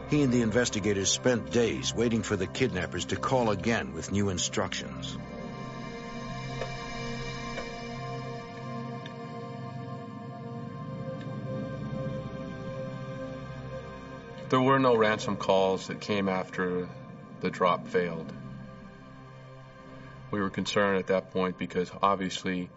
He 0.10 0.22
and 0.22 0.32
the 0.32 0.42
investigators 0.42 1.12
spent 1.12 1.52
days 1.52 1.94
waiting 1.94 2.24
for 2.24 2.38
the 2.38 2.48
kidnappers 2.48 3.06
to 3.06 3.18
call 3.18 3.50
again 3.52 3.94
with 3.94 4.12
new 4.12 4.30
instructions. 4.30 5.18
There 14.50 14.62
were 14.62 14.80
no 14.80 14.96
ransom 14.96 15.36
calls 15.36 15.88
that 15.88 16.00
came 16.00 16.30
after 16.30 16.88
the 17.42 17.50
drop 17.50 17.86
failed. 17.88 18.32
We 20.32 20.40
were 20.40 20.50
concerned 20.50 21.00
at 21.00 21.08
that 21.08 21.32
point 21.32 21.58
because 21.58 21.92
obviously 22.02 22.70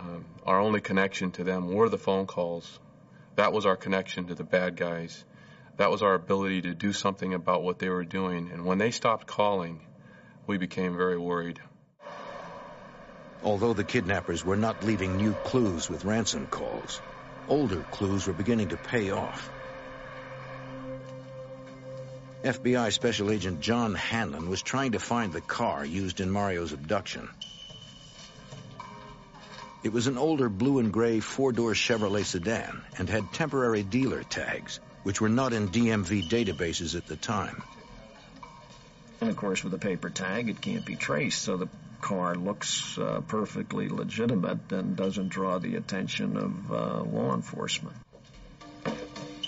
um, 0.00 0.24
our 0.46 0.58
only 0.58 0.80
connection 0.80 1.32
to 1.32 1.44
them 1.44 1.74
were 1.74 1.90
the 1.90 1.98
phone 1.98 2.26
calls. 2.26 2.78
That 3.34 3.52
was 3.52 3.66
our 3.66 3.76
connection 3.76 4.28
to 4.28 4.34
the 4.34 4.44
bad 4.44 4.76
guys. 4.76 5.22
That 5.76 5.90
was 5.90 6.02
our 6.02 6.14
ability 6.14 6.62
to 6.62 6.74
do 6.74 6.92
something 6.92 7.34
about 7.34 7.62
what 7.62 7.78
they 7.78 7.88
were 7.88 8.04
doing. 8.04 8.50
And 8.50 8.64
when 8.64 8.78
they 8.78 8.90
stopped 8.90 9.26
calling, 9.26 9.80
we 10.46 10.56
became 10.56 10.96
very 10.96 11.18
worried. 11.18 11.60
Although 13.42 13.74
the 13.74 13.84
kidnappers 13.84 14.44
were 14.44 14.56
not 14.56 14.82
leaving 14.82 15.16
new 15.16 15.34
clues 15.34 15.90
with 15.90 16.04
ransom 16.04 16.46
calls, 16.46 17.02
older 17.46 17.82
clues 17.82 18.26
were 18.26 18.32
beginning 18.32 18.68
to 18.68 18.76
pay 18.76 19.10
off. 19.10 19.50
FBI 22.42 22.92
Special 22.92 23.30
Agent 23.30 23.60
John 23.60 23.94
Hanlon 23.94 24.48
was 24.48 24.62
trying 24.62 24.92
to 24.92 24.98
find 24.98 25.32
the 25.32 25.40
car 25.40 25.84
used 25.84 26.20
in 26.20 26.30
Mario's 26.30 26.72
abduction. 26.72 27.28
It 29.82 29.92
was 29.92 30.06
an 30.06 30.16
older 30.16 30.48
blue 30.48 30.78
and 30.78 30.92
gray 30.92 31.20
four-door 31.20 31.74
Chevrolet 31.74 32.24
sedan 32.24 32.82
and 32.98 33.08
had 33.08 33.32
temporary 33.32 33.82
dealer 33.82 34.22
tags, 34.22 34.80
which 35.06 35.20
were 35.20 35.28
not 35.28 35.52
in 35.52 35.68
DMV 35.68 36.28
databases 36.28 36.96
at 36.96 37.06
the 37.06 37.14
time. 37.14 37.62
And 39.20 39.30
of 39.30 39.36
course, 39.36 39.62
with 39.62 39.72
a 39.72 39.78
paper 39.78 40.10
tag, 40.10 40.48
it 40.48 40.60
can't 40.60 40.84
be 40.84 40.96
traced, 40.96 41.42
so 41.42 41.56
the 41.56 41.68
car 42.00 42.34
looks 42.34 42.98
uh, 42.98 43.20
perfectly 43.28 43.88
legitimate 43.88 44.72
and 44.72 44.96
doesn't 44.96 45.28
draw 45.28 45.60
the 45.60 45.76
attention 45.76 46.36
of 46.36 46.72
uh, 46.72 47.02
law 47.04 47.34
enforcement. 47.34 47.94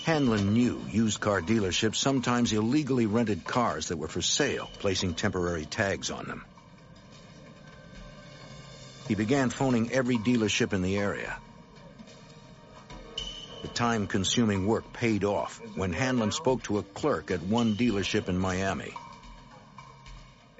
Hanlon 0.05 0.53
knew 0.53 0.79
used 0.89 1.19
car 1.19 1.41
dealerships 1.41 1.97
sometimes 1.97 2.53
illegally 2.53 3.05
rented 3.05 3.43
cars 3.43 3.89
that 3.89 3.97
were 3.97 4.07
for 4.07 4.21
sale, 4.21 4.69
placing 4.79 5.13
temporary 5.13 5.65
tags 5.65 6.09
on 6.09 6.25
them. 6.25 6.45
He 9.09 9.15
began 9.15 9.49
phoning 9.49 9.91
every 9.91 10.19
dealership 10.19 10.71
in 10.71 10.81
the 10.81 10.95
area. 10.95 11.37
The 13.61 13.67
time-consuming 13.67 14.65
work 14.65 14.93
paid 14.93 15.23
off 15.23 15.61
when 15.75 15.91
Hanlon 15.91 16.31
spoke 16.31 16.63
to 16.63 16.77
a 16.77 16.83
clerk 16.83 17.29
at 17.31 17.41
one 17.41 17.75
dealership 17.75 18.29
in 18.29 18.37
Miami. 18.37 18.93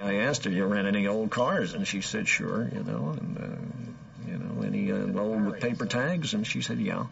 I 0.02 0.16
asked 0.16 0.46
her, 0.46 0.52
"You 0.52 0.66
rent 0.66 0.88
any 0.88 1.08
old 1.08 1.30
cars?" 1.30 1.74
And 1.74 1.88
she 1.88 2.02
said, 2.02 2.28
"Sure." 2.28 2.70
You 2.74 2.84
know, 2.84 3.16
and 3.18 3.38
uh, 3.38 4.30
you 4.30 4.38
know, 4.38 4.64
any 4.64 4.92
uh, 4.92 5.20
old 5.20 5.46
with 5.46 5.60
paper 5.62 5.86
tags? 5.86 6.34
And 6.34 6.46
she 6.46 6.62
said, 6.62 6.80
"Yeah." 6.80 7.06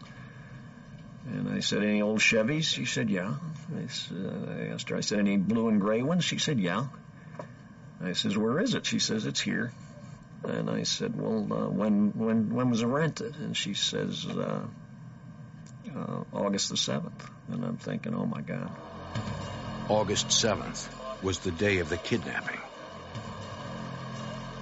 And 1.26 1.48
I 1.48 1.60
said, 1.60 1.82
"Any 1.82 2.02
old 2.02 2.20
Chevys?" 2.20 2.64
She 2.64 2.84
said, 2.84 3.10
"Yeah." 3.10 3.34
I, 3.74 3.82
uh, 3.82 4.50
I 4.50 4.66
asked 4.72 4.88
her, 4.88 4.96
I 4.96 5.00
said, 5.00 5.18
"Any 5.18 5.36
blue 5.36 5.68
and 5.68 5.80
gray 5.80 6.02
ones?" 6.02 6.24
She 6.24 6.38
said, 6.38 6.58
"Yeah." 6.60 6.86
I 8.02 8.12
says, 8.12 8.36
"Where 8.36 8.60
is 8.60 8.74
it?" 8.74 8.86
She 8.86 8.98
says, 8.98 9.26
"It's 9.26 9.40
here." 9.40 9.72
And 10.44 10.70
I 10.70 10.84
said, 10.84 11.20
"Well, 11.20 11.46
uh, 11.52 11.68
when 11.68 12.12
when 12.12 12.54
when 12.54 12.70
was 12.70 12.82
it 12.82 12.86
rented?" 12.86 13.36
And 13.36 13.56
she 13.56 13.74
says, 13.74 14.26
uh, 15.96 16.24
"August 16.32 16.68
the 16.68 16.76
7th." 16.76 17.30
And 17.52 17.64
I'm 17.64 17.76
thinking, 17.76 18.14
"Oh 18.14 18.26
my 18.26 18.40
God." 18.40 18.70
August 19.88 20.28
7th 20.28 20.88
was 21.22 21.38
the 21.40 21.50
day 21.50 21.78
of 21.78 21.88
the 21.88 21.96
kidnapping. 21.96 22.60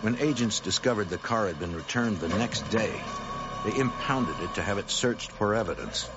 When 0.03 0.17
agents 0.17 0.61
discovered 0.61 1.09
the 1.09 1.19
car 1.19 1.49
had 1.49 1.59
been 1.59 1.75
returned 1.75 2.19
the 2.19 2.29
next 2.29 2.69
day, 2.71 3.01
they 3.65 3.77
impounded 3.79 4.37
it 4.41 4.55
to 4.55 4.63
have 4.63 4.79
it 4.79 4.91
searched 4.91 5.33
for 5.33 5.55
evidence. 5.55 6.09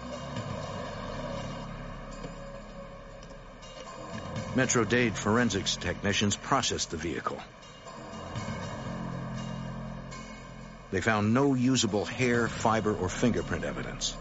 Metro 4.56 4.84
Dade 4.84 5.16
forensics 5.16 5.76
technicians 5.76 6.36
processed 6.36 6.92
the 6.92 6.98
vehicle. 6.98 7.42
They 10.92 11.02
found 11.02 11.34
no 11.34 11.54
usable 11.54 12.06
hair, 12.06 12.48
fiber, 12.48 12.94
or 12.94 13.10
fingerprint 13.10 13.64
evidence. 13.64 14.16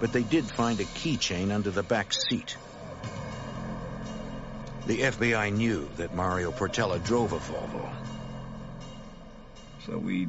But 0.00 0.12
they 0.12 0.22
did 0.22 0.44
find 0.44 0.78
a 0.80 0.84
keychain 0.84 1.52
under 1.52 1.70
the 1.70 1.82
back 1.82 2.12
seat. 2.12 2.56
The 4.86 5.00
FBI 5.00 5.52
knew 5.52 5.88
that 5.96 6.14
Mario 6.14 6.50
Portella 6.50 7.02
drove 7.04 7.32
a 7.32 7.38
Volvo. 7.38 7.90
So 9.84 9.98
we 9.98 10.28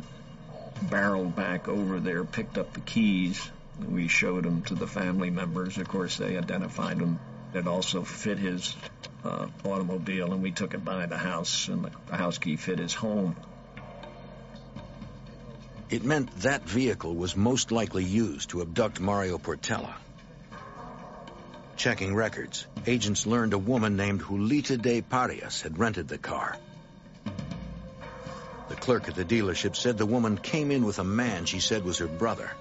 barreled 0.81 1.35
back 1.35 1.67
over 1.67 1.99
there, 1.99 2.23
picked 2.23 2.57
up 2.57 2.73
the 2.73 2.81
keys. 2.81 3.49
We 3.87 4.07
showed 4.07 4.43
them 4.43 4.63
to 4.63 4.75
the 4.75 4.87
family 4.87 5.29
members. 5.29 5.77
Of 5.77 5.87
course, 5.87 6.17
they 6.17 6.37
identified 6.37 6.99
them. 6.99 7.19
It 7.53 7.67
also 7.67 8.03
fit 8.03 8.37
his 8.37 8.75
uh, 9.23 9.47
automobile, 9.63 10.33
and 10.33 10.43
we 10.43 10.51
took 10.51 10.73
it 10.73 10.83
by 10.83 11.05
the 11.05 11.17
house, 11.17 11.67
and 11.67 11.85
the, 11.85 11.91
the 12.07 12.17
house 12.17 12.37
key 12.37 12.55
fit 12.55 12.79
his 12.79 12.93
home. 12.93 13.35
It 15.89 16.03
meant 16.03 16.29
that 16.41 16.63
vehicle 16.63 17.15
was 17.15 17.35
most 17.35 17.71
likely 17.71 18.03
used 18.03 18.51
to 18.51 18.61
abduct 18.61 18.99
Mario 18.99 19.39
Portella. 19.39 19.95
Checking 21.77 22.13
records, 22.13 22.67
agents 22.85 23.25
learned 23.25 23.53
a 23.53 23.57
woman 23.57 23.95
named 23.95 24.21
Julita 24.21 24.77
de 24.77 25.01
Parias 25.01 25.61
had 25.61 25.79
rented 25.79 26.07
the 26.07 26.19
car. 26.19 26.57
The 28.67 28.75
clerk 28.75 29.07
at 29.07 29.15
the 29.15 29.25
dealership 29.25 29.75
said 29.75 29.97
the 29.97 30.05
woman 30.05 30.37
came 30.37 30.69
in 30.69 30.85
with 30.85 30.99
a 30.99 31.03
man 31.03 31.45
she 31.45 31.59
said 31.59 31.83
was 31.83 31.97
her 31.97 32.07
brother. 32.07 32.51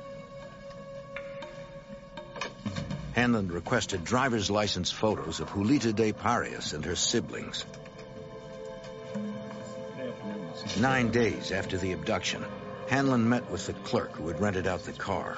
Hanlon 3.12 3.48
requested 3.48 4.04
driver's 4.04 4.50
license 4.50 4.90
photos 4.90 5.40
of 5.40 5.50
Julita 5.50 5.92
de 5.92 6.12
Parias 6.12 6.72
and 6.72 6.84
her 6.86 6.96
siblings. 6.96 7.66
Nine 10.80 11.10
days 11.10 11.52
after 11.52 11.76
the 11.76 11.92
abduction, 11.92 12.44
Hanlon 12.88 13.28
met 13.28 13.50
with 13.50 13.66
the 13.66 13.74
clerk 13.74 14.12
who 14.16 14.28
had 14.28 14.40
rented 14.40 14.66
out 14.66 14.84
the 14.84 14.92
car 14.92 15.36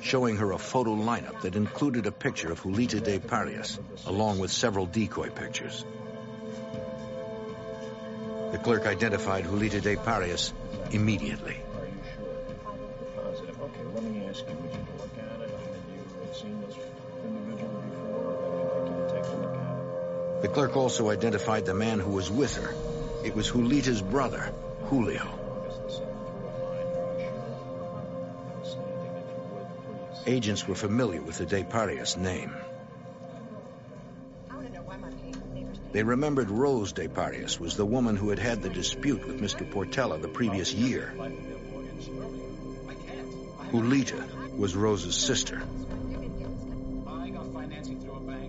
showing 0.00 0.36
her 0.36 0.52
a 0.52 0.58
photo 0.58 0.94
lineup 0.94 1.40
that 1.42 1.56
included 1.56 2.06
a 2.06 2.12
picture 2.12 2.50
of 2.52 2.60
Julita 2.62 3.02
de 3.02 3.18
Parias, 3.18 3.78
along 4.06 4.38
with 4.38 4.50
several 4.50 4.86
decoy 4.86 5.30
pictures. 5.30 5.84
The 8.52 8.58
clerk 8.58 8.86
identified 8.86 9.44
Julita 9.44 9.82
de 9.82 9.96
Parias 9.96 10.52
immediately. 10.90 11.56
The 20.40 20.48
clerk 20.48 20.76
also 20.76 21.10
identified 21.10 21.66
the 21.66 21.74
man 21.74 21.98
who 21.98 22.12
was 22.12 22.30
with 22.30 22.56
her. 22.56 22.74
It 23.24 23.34
was 23.34 23.50
Julita's 23.50 24.00
brother, 24.00 24.52
Julio. 24.84 25.45
Agents 30.26 30.66
were 30.66 30.74
familiar 30.74 31.22
with 31.22 31.38
the 31.38 31.46
De 31.46 31.62
Parias 31.62 32.16
name. 32.16 32.52
They 35.92 36.02
remembered 36.02 36.50
Rose 36.50 36.92
De 36.92 37.08
Parias 37.08 37.60
was 37.60 37.76
the 37.76 37.86
woman 37.86 38.16
who 38.16 38.30
had 38.30 38.40
had 38.40 38.60
the 38.60 38.68
dispute 38.68 39.24
with 39.24 39.40
Mr. 39.40 39.70
Portella 39.70 40.20
the 40.20 40.28
previous 40.28 40.74
year. 40.74 41.14
Julita 43.70 44.56
was 44.56 44.74
Rose's 44.74 45.14
sister. 45.14 45.62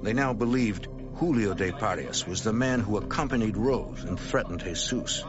They 0.01 0.13
now 0.13 0.33
believed 0.33 0.87
Julio 1.15 1.53
De 1.53 1.71
Parias 1.71 2.25
was 2.25 2.43
the 2.43 2.53
man 2.53 2.79
who 2.79 2.97
accompanied 2.97 3.55
Rose 3.55 4.03
and 4.03 4.19
threatened 4.19 4.63
Jesus. 4.63 5.23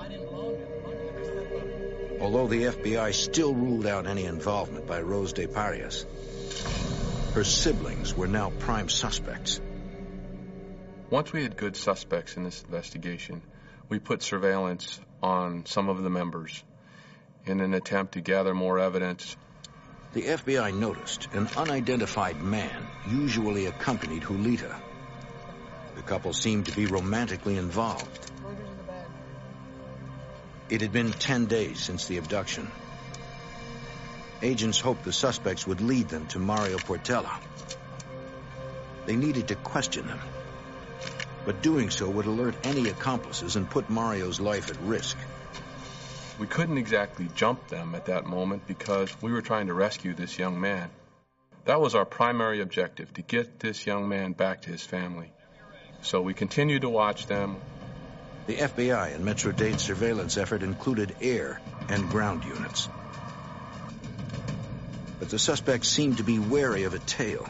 Although 2.21 2.49
the 2.49 2.65
FBI 2.65 3.15
still 3.15 3.55
ruled 3.55 3.87
out 3.87 4.07
any 4.07 4.25
involvement 4.25 4.87
by 4.87 5.01
Rose 5.01 5.33
De 5.33 5.47
Parias, 5.47 6.05
her 7.35 7.45
siblings 7.45 8.17
were 8.17 8.27
now 8.27 8.51
prime 8.59 8.89
suspects. 8.89 9.61
Once 11.11 11.33
we 11.33 11.43
had 11.43 11.57
good 11.57 11.77
suspects 11.77 12.37
in 12.37 12.43
this 12.43 12.63
investigation, 12.63 13.43
we 13.89 13.99
put 13.99 14.23
surveillance 14.23 15.01
on 15.23 15.65
some 15.67 15.89
of 15.89 16.03
the 16.03 16.11
members 16.11 16.63
in 17.47 17.61
an 17.61 17.75
attempt 17.75 18.13
to 18.15 18.21
gather 18.21 18.55
more 18.55 18.79
evidence. 18.79 19.37
The 20.15 20.23
FBI 20.23 20.75
noticed 20.75 21.29
an 21.33 21.49
unidentified 21.57 22.43
man 22.43 22.87
usually 23.09 23.67
accompanied 23.67 24.23
Julita. 24.23 24.75
The 25.97 26.03
couple 26.03 26.33
seemed 26.33 26.67
to 26.67 26.73
be 26.77 26.87
romantically 26.87 27.57
involved. 27.57 28.31
It 30.69 30.81
had 30.81 30.93
been 30.93 31.13
10 31.13 31.47
days 31.47 31.81
since 31.81 32.07
the 32.07 32.19
abduction. 32.19 32.69
Agents 34.41 34.79
hoped 34.79 35.03
the 35.03 35.13
suspects 35.13 35.67
would 35.67 35.81
lead 35.81 36.09
them 36.09 36.27
to 36.29 36.39
Mario 36.39 36.79
Portella. 36.79 37.33
They 39.05 39.17
needed 39.17 39.49
to 39.49 39.57
question 39.57 40.07
them. 40.07 40.21
But 41.45 41.61
doing 41.61 41.91
so 41.91 42.09
would 42.09 42.27
alert 42.27 42.55
any 42.63 42.89
accomplices 42.89 43.57
and 43.57 43.69
put 43.69 43.91
Mario's 43.91 44.39
life 44.39 44.71
at 44.71 44.77
risk. 44.81 45.17
We 46.39 46.47
couldn't 46.47 46.79
exactly 46.79 47.29
jump 47.35 47.67
them 47.67 47.97
at 47.97 48.05
that 48.05 48.27
moment 48.27 48.69
because 48.69 49.11
we 49.21 49.33
were 49.33 49.43
trying 49.43 49.67
to 49.67 49.75
rescue 49.75 50.15
this 50.15 50.39
young 50.39 50.61
man. 50.61 50.89
That 51.65 51.81
was 51.81 51.97
our 51.97 52.05
primary 52.05 52.61
objective, 52.61 53.13
to 53.15 53.23
get 53.23 53.59
this 53.59 53.87
young 53.87 54.09
man 54.09 54.35
back 54.35 54.63
to 54.63 54.71
his 54.71 54.85
family. 54.85 55.33
So 56.03 56.21
we 56.21 56.33
continued 56.33 56.83
to 56.83 56.89
watch 56.89 57.27
them. 57.27 57.57
The 58.47 58.57
FBI 58.57 59.17
and 59.17 59.25
Metro 59.25 59.51
Dade 59.51 59.81
surveillance 59.81 60.37
effort 60.37 60.63
included 60.63 61.17
air 61.21 61.61
and 61.89 62.09
ground 62.09 62.45
units 62.45 62.89
but 65.19 65.31
the 65.31 65.39
suspects 65.39 65.89
seemed 65.89 66.19
to 66.19 66.23
be 66.23 66.39
wary 66.39 66.85
of 66.85 66.95
a 66.95 66.99
tail. 66.99 67.49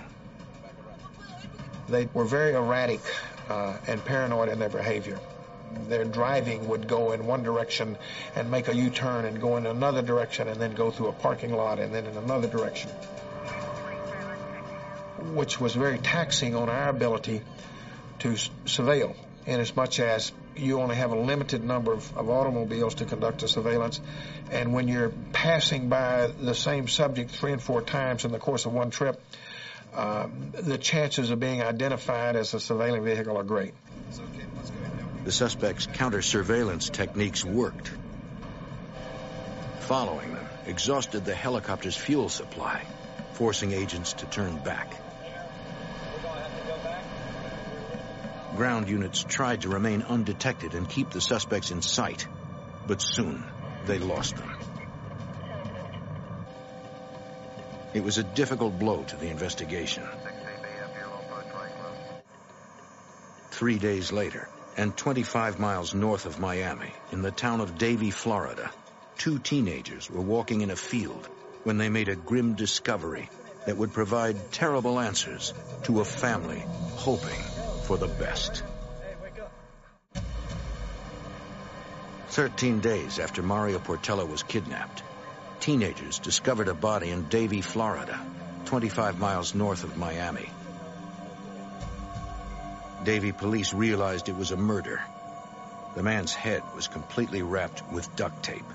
They 1.89 2.09
were 2.13 2.25
very 2.25 2.55
erratic 2.55 3.01
uh, 3.49 3.77
and 3.87 4.05
paranoid 4.05 4.49
in 4.49 4.59
their 4.59 4.69
behavior. 4.69 5.19
Their 5.89 6.05
driving 6.05 6.69
would 6.69 6.89
go 6.89 7.13
in 7.13 7.27
one 7.27 7.43
direction 7.43 7.97
and 8.35 8.51
make 8.51 8.69
a 8.69 8.75
U-turn 8.75 9.25
and 9.25 9.41
go 9.41 9.57
in 9.57 9.67
another 9.67 10.03
direction 10.03 10.49
and 10.49 10.61
then 10.61 10.75
go 10.75 10.91
through 10.91 11.09
a 11.09 11.13
parking 11.13 11.53
lot 11.53 11.79
and 11.79 11.95
then 11.95 12.07
in 12.07 12.17
another 12.17 12.49
direction, 12.49 12.91
which 15.35 15.61
was 15.61 15.75
very 15.75 15.99
taxing 15.99 16.55
on 16.55 16.69
our 16.69 16.89
ability 16.89 17.43
to 18.21 18.31
surveil 18.67 19.15
in 19.47 19.61
as 19.61 19.75
much 19.77 20.01
as 20.01 20.33
you 20.59 20.81
only 20.81 20.97
have 20.97 21.13
a 21.13 21.19
limited 21.19 21.65
number 21.65 21.93
of, 21.93 22.17
of, 22.17 22.29
automobiles 22.29 22.97
to 22.97 23.05
conduct 23.05 23.43
a 23.43 23.49
surveillance. 23.49 24.01
And 24.51 24.73
when 24.73 24.89
you're 24.89 25.13
passing 25.33 25.89
by 25.89 26.27
the 26.27 26.55
same 26.55 26.89
subject 26.89 27.31
three 27.31 27.53
and 27.53 27.63
four 27.63 27.83
times 27.83 28.25
in 28.25 28.33
the 28.33 28.39
course 28.39 28.67
of 28.67 28.73
one 28.73 28.91
trip, 28.91 29.21
uh, 29.95 30.29
the 30.53 30.79
chances 30.79 31.31
of 31.31 31.41
being 31.41 31.63
identified 31.63 32.37
as 32.37 32.55
a 32.55 32.59
surveilling 32.59 33.05
vehicle 33.05 33.37
are 33.37 33.45
great. 33.45 33.75
The 35.25 35.33
suspect's 35.33 35.87
counter 35.87 36.23
surveillance 36.23 36.89
techniques 36.91 37.45
worked. 37.45 37.91
Following 39.81 40.35
them 40.35 40.47
exhausted 40.67 41.25
the 41.25 41.35
helicopter's 41.35 41.97
fuel 41.97 42.29
supply, 42.29 42.85
forcing 43.33 43.73
agents 43.73 44.13
to 44.15 44.27
turn 44.27 44.59
back. 44.59 44.95
Ground 48.59 48.89
units 48.89 49.23
tried 49.23 49.63
to 49.63 49.69
remain 49.69 50.03
undetected 50.03 50.75
and 50.75 50.89
keep 50.89 51.11
the 51.11 51.21
suspects 51.21 51.71
in 51.71 51.81
sight, 51.81 52.27
but 52.89 53.01
soon 53.01 53.45
they 53.87 54.01
lost 54.01 54.35
them. 54.35 54.51
It 57.95 58.03
was 58.03 58.19
a 58.19 58.25
difficult 58.25 58.77
blow 58.77 59.05
to 59.05 59.17
the 59.17 59.29
investigation. 59.29 60.03
Three 63.53 63.79
days 63.79 64.11
later, 64.11 64.49
and 64.77 64.97
25 64.97 65.61
miles 65.61 65.95
north 65.95 66.27
of 66.27 66.41
Miami, 66.41 66.93
in 67.13 67.23
the 67.23 67.31
town 67.31 67.61
of 67.61 67.79
Davie, 67.79 68.11
Florida, 68.11 68.73
two 69.19 69.39
teenagers 69.39 70.11
were 70.11 70.21
walking 70.21 70.63
in 70.63 70.73
a 70.73 70.77
field 70.77 71.29
when 71.63 71.79
they 71.79 71.91
made 71.91 72.09
a 72.09 72.17
grim 72.17 72.57
discovery 72.57 73.31
that 73.67 73.77
would 73.77 73.93
provide 73.93 74.51
terrible 74.51 74.99
answers 74.99 75.55
to 75.85 76.01
a 76.01 76.05
family 76.05 76.65
hoping 76.97 77.48
for 77.89 77.97
the 77.97 78.07
best. 78.07 78.63
Thirteen 82.29 82.81
days 82.81 83.19
after 83.19 83.43
Mario 83.43 83.79
Portela 83.79 84.29
was 84.29 84.43
kidnapped, 84.43 85.03
teenagers 85.61 86.19
discovered 86.19 86.69
a 86.69 86.75
body 86.75 87.09
in 87.09 87.31
Davie, 87.31 87.63
Florida, 87.63 88.21
25 88.67 89.19
miles 89.19 89.55
north 89.55 89.85
of 89.85 89.97
Miami. 89.97 90.51
Davie 93.05 93.33
police 93.33 93.73
realized 93.73 94.29
it 94.29 94.37
was 94.37 94.51
a 94.51 94.59
murder. 94.59 95.01
The 95.95 96.03
man's 96.03 96.35
head 96.35 96.63
was 96.77 96.89
completely 96.89 97.41
wrapped 97.41 97.91
with 97.91 98.15
duct 98.17 98.43
tape. 98.43 98.71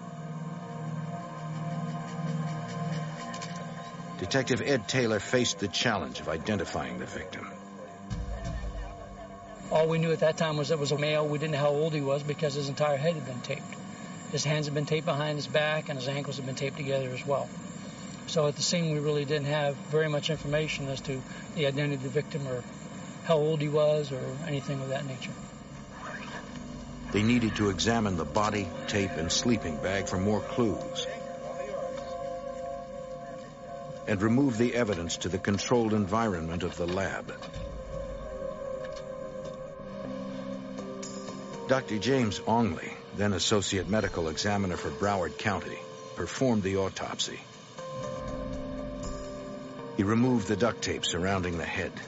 Detective 4.17 4.63
Ed 4.65 4.87
Taylor 4.87 5.19
faced 5.19 5.59
the 5.59 5.67
challenge 5.67 6.19
of 6.19 6.29
identifying 6.29 6.97
the 6.97 7.05
victim. 7.05 7.52
All 9.73 9.87
we 9.87 9.97
knew 9.97 10.11
at 10.11 10.19
that 10.19 10.37
time 10.37 10.57
was 10.57 10.69
it 10.69 10.77
was 10.77 10.91
a 10.91 10.99
male. 10.99 11.27
We 11.27 11.39
didn't 11.39 11.53
know 11.53 11.57
how 11.57 11.71
old 11.71 11.95
he 11.95 12.01
was 12.01 12.21
because 12.21 12.53
his 12.53 12.69
entire 12.69 12.95
head 12.95 13.15
had 13.15 13.25
been 13.25 13.41
taped. 13.41 13.75
His 14.31 14.43
hands 14.43 14.67
had 14.67 14.75
been 14.75 14.85
taped 14.85 15.05
behind 15.05 15.35
his 15.35 15.47
back 15.47 15.89
and 15.89 15.97
his 15.97 16.07
ankles 16.07 16.35
had 16.35 16.45
been 16.45 16.53
taped 16.53 16.77
together 16.77 17.09
as 17.09 17.25
well. 17.25 17.49
So 18.27 18.45
at 18.45 18.55
the 18.55 18.61
scene, 18.61 18.93
we 18.93 18.99
really 18.99 19.25
didn't 19.25 19.47
have 19.47 19.75
very 19.89 20.07
much 20.07 20.29
information 20.29 20.89
as 20.89 21.01
to 21.01 21.23
the 21.55 21.65
identity 21.65 21.95
of 21.95 22.03
the 22.03 22.09
victim 22.09 22.47
or 22.47 22.63
how 23.23 23.37
old 23.37 23.61
he 23.61 23.67
was 23.67 24.11
or 24.11 24.21
anything 24.47 24.79
of 24.79 24.89
that 24.89 25.07
nature. 25.07 25.33
They 27.11 27.23
needed 27.23 27.55
to 27.55 27.69
examine 27.69 28.15
the 28.15 28.25
body, 28.25 28.69
tape, 28.85 29.17
and 29.17 29.31
sleeping 29.31 29.77
bag 29.77 30.07
for 30.07 30.19
more 30.19 30.41
clues 30.41 31.07
and 34.07 34.21
remove 34.21 34.59
the 34.59 34.75
evidence 34.75 35.17
to 35.17 35.29
the 35.29 35.39
controlled 35.39 35.93
environment 35.93 36.61
of 36.61 36.77
the 36.77 36.85
lab. 36.85 37.33
Dr. 41.73 41.97
James 41.97 42.39
Ongley, 42.45 42.93
then 43.15 43.33
Associate 43.33 43.89
Medical 43.89 44.27
Examiner 44.27 44.77
for 44.77 44.91
Broward 44.91 45.39
County, 45.39 45.79
performed 46.15 46.61
the 46.61 46.77
autopsy. 46.77 47.41
He 49.97 50.03
removed 50.03 50.47
the 50.47 50.55
duct 50.55 50.83
tape 50.83 51.03
surrounding 51.03 51.57
the 51.57 51.65
head 51.65 51.99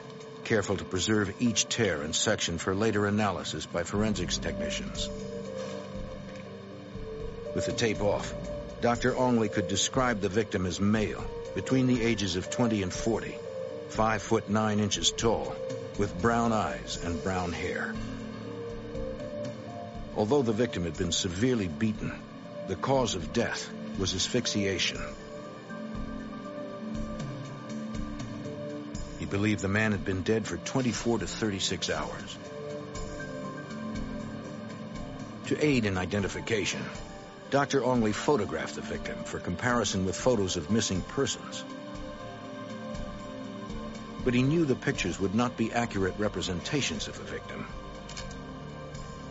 careful 0.44 0.76
to 0.76 0.84
preserve 0.84 1.34
each 1.40 1.68
tear 1.68 2.02
and 2.02 2.14
section 2.14 2.58
for 2.58 2.76
later 2.76 3.06
analysis 3.06 3.66
by 3.66 3.82
forensics 3.82 4.38
technicians. 4.38 5.10
With 7.52 7.66
the 7.66 7.72
tape 7.72 8.02
off, 8.02 8.32
Dr. 8.80 9.16
Ongley 9.16 9.48
could 9.50 9.66
describe 9.66 10.20
the 10.20 10.28
victim 10.28 10.64
as 10.64 10.80
male, 10.80 11.24
between 11.56 11.88
the 11.88 12.04
ages 12.04 12.36
of 12.36 12.48
20 12.50 12.84
and 12.84 12.92
40, 12.92 13.36
5 13.88 14.22
foot 14.22 14.48
9 14.48 14.78
inches 14.78 15.10
tall, 15.10 15.56
with 15.98 16.16
brown 16.22 16.52
eyes 16.52 17.00
and 17.02 17.20
brown 17.20 17.50
hair. 17.50 17.92
Although 20.16 20.42
the 20.42 20.52
victim 20.52 20.84
had 20.84 20.96
been 20.96 21.12
severely 21.12 21.68
beaten, 21.68 22.12
the 22.68 22.76
cause 22.76 23.14
of 23.14 23.32
death 23.34 23.70
was 23.98 24.14
asphyxiation. 24.14 25.00
He 29.18 29.26
believed 29.26 29.60
the 29.60 29.68
man 29.68 29.92
had 29.92 30.04
been 30.04 30.22
dead 30.22 30.46
for 30.46 30.56
24 30.56 31.18
to 31.18 31.26
36 31.26 31.90
hours. 31.90 32.38
To 35.48 35.64
aid 35.64 35.84
in 35.84 35.98
identification, 35.98 36.82
Dr. 37.50 37.84
Ongley 37.84 38.12
photographed 38.12 38.74
the 38.74 38.80
victim 38.80 39.22
for 39.24 39.38
comparison 39.38 40.04
with 40.04 40.16
photos 40.16 40.56
of 40.56 40.70
missing 40.70 41.02
persons. 41.02 41.62
But 44.24 44.34
he 44.34 44.42
knew 44.42 44.64
the 44.64 44.74
pictures 44.74 45.20
would 45.20 45.34
not 45.34 45.56
be 45.56 45.72
accurate 45.72 46.14
representations 46.18 47.06
of 47.06 47.16
the 47.16 47.24
victim. 47.24 47.66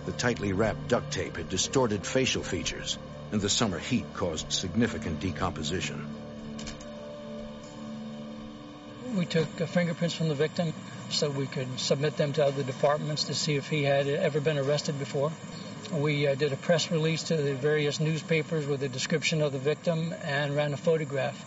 The 0.05 0.11
tightly 0.11 0.53
wrapped 0.53 0.87
duct 0.87 1.11
tape 1.11 1.37
had 1.37 1.49
distorted 1.49 2.05
facial 2.05 2.43
features, 2.43 2.97
and 3.31 3.41
the 3.41 3.49
summer 3.49 3.79
heat 3.79 4.05
caused 4.13 4.51
significant 4.51 5.19
decomposition 5.19 6.05
we 9.15 9.25
took 9.25 9.47
fingerprints 9.47 10.13
from 10.15 10.27
the 10.27 10.35
victim 10.35 10.73
so 11.09 11.29
we 11.29 11.47
could 11.47 11.79
submit 11.79 12.17
them 12.17 12.33
to 12.33 12.45
other 12.45 12.63
departments 12.63 13.25
to 13.25 13.33
see 13.33 13.55
if 13.55 13.69
he 13.69 13.83
had 13.83 14.07
ever 14.07 14.41
been 14.41 14.57
arrested 14.57 14.99
before. 14.99 15.31
We 15.91 16.27
uh, 16.27 16.35
did 16.35 16.51
a 16.51 16.57
press 16.57 16.91
release 16.91 17.23
to 17.23 17.37
the 17.37 17.53
various 17.53 17.99
newspapers 17.99 18.65
with 18.65 18.83
a 18.83 18.89
description 18.89 19.41
of 19.41 19.51
the 19.51 19.59
victim 19.59 20.13
and 20.23 20.55
ran 20.55 20.73
a 20.73 20.77
photograph 20.77 21.37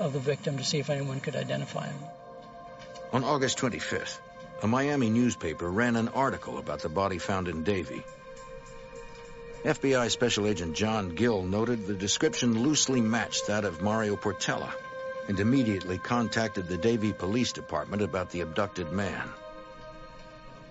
of 0.00 0.12
the 0.12 0.20
victim 0.20 0.56
to 0.58 0.64
see 0.64 0.78
if 0.78 0.88
anyone 0.88 1.20
could 1.20 1.36
identify 1.36 1.86
him. 1.86 1.98
On 3.12 3.24
August 3.24 3.58
25th, 3.58 4.18
a 4.62 4.66
Miami 4.66 5.10
newspaper 5.10 5.70
ran 5.70 5.96
an 5.96 6.08
article 6.08 6.58
about 6.58 6.80
the 6.80 6.88
body 6.88 7.18
found 7.18 7.48
in 7.48 7.62
Davie. 7.62 8.04
FBI 9.64 10.10
Special 10.10 10.46
Agent 10.46 10.74
John 10.74 11.10
Gill 11.10 11.42
noted 11.42 11.86
the 11.86 11.94
description 11.94 12.62
loosely 12.62 13.00
matched 13.00 13.48
that 13.48 13.64
of 13.64 13.82
Mario 13.82 14.16
Portella 14.16 14.72
and 15.28 15.38
immediately 15.40 15.98
contacted 15.98 16.68
the 16.68 16.78
Davie 16.78 17.12
Police 17.12 17.52
Department 17.52 18.02
about 18.02 18.30
the 18.30 18.40
abducted 18.40 18.92
man. 18.92 19.28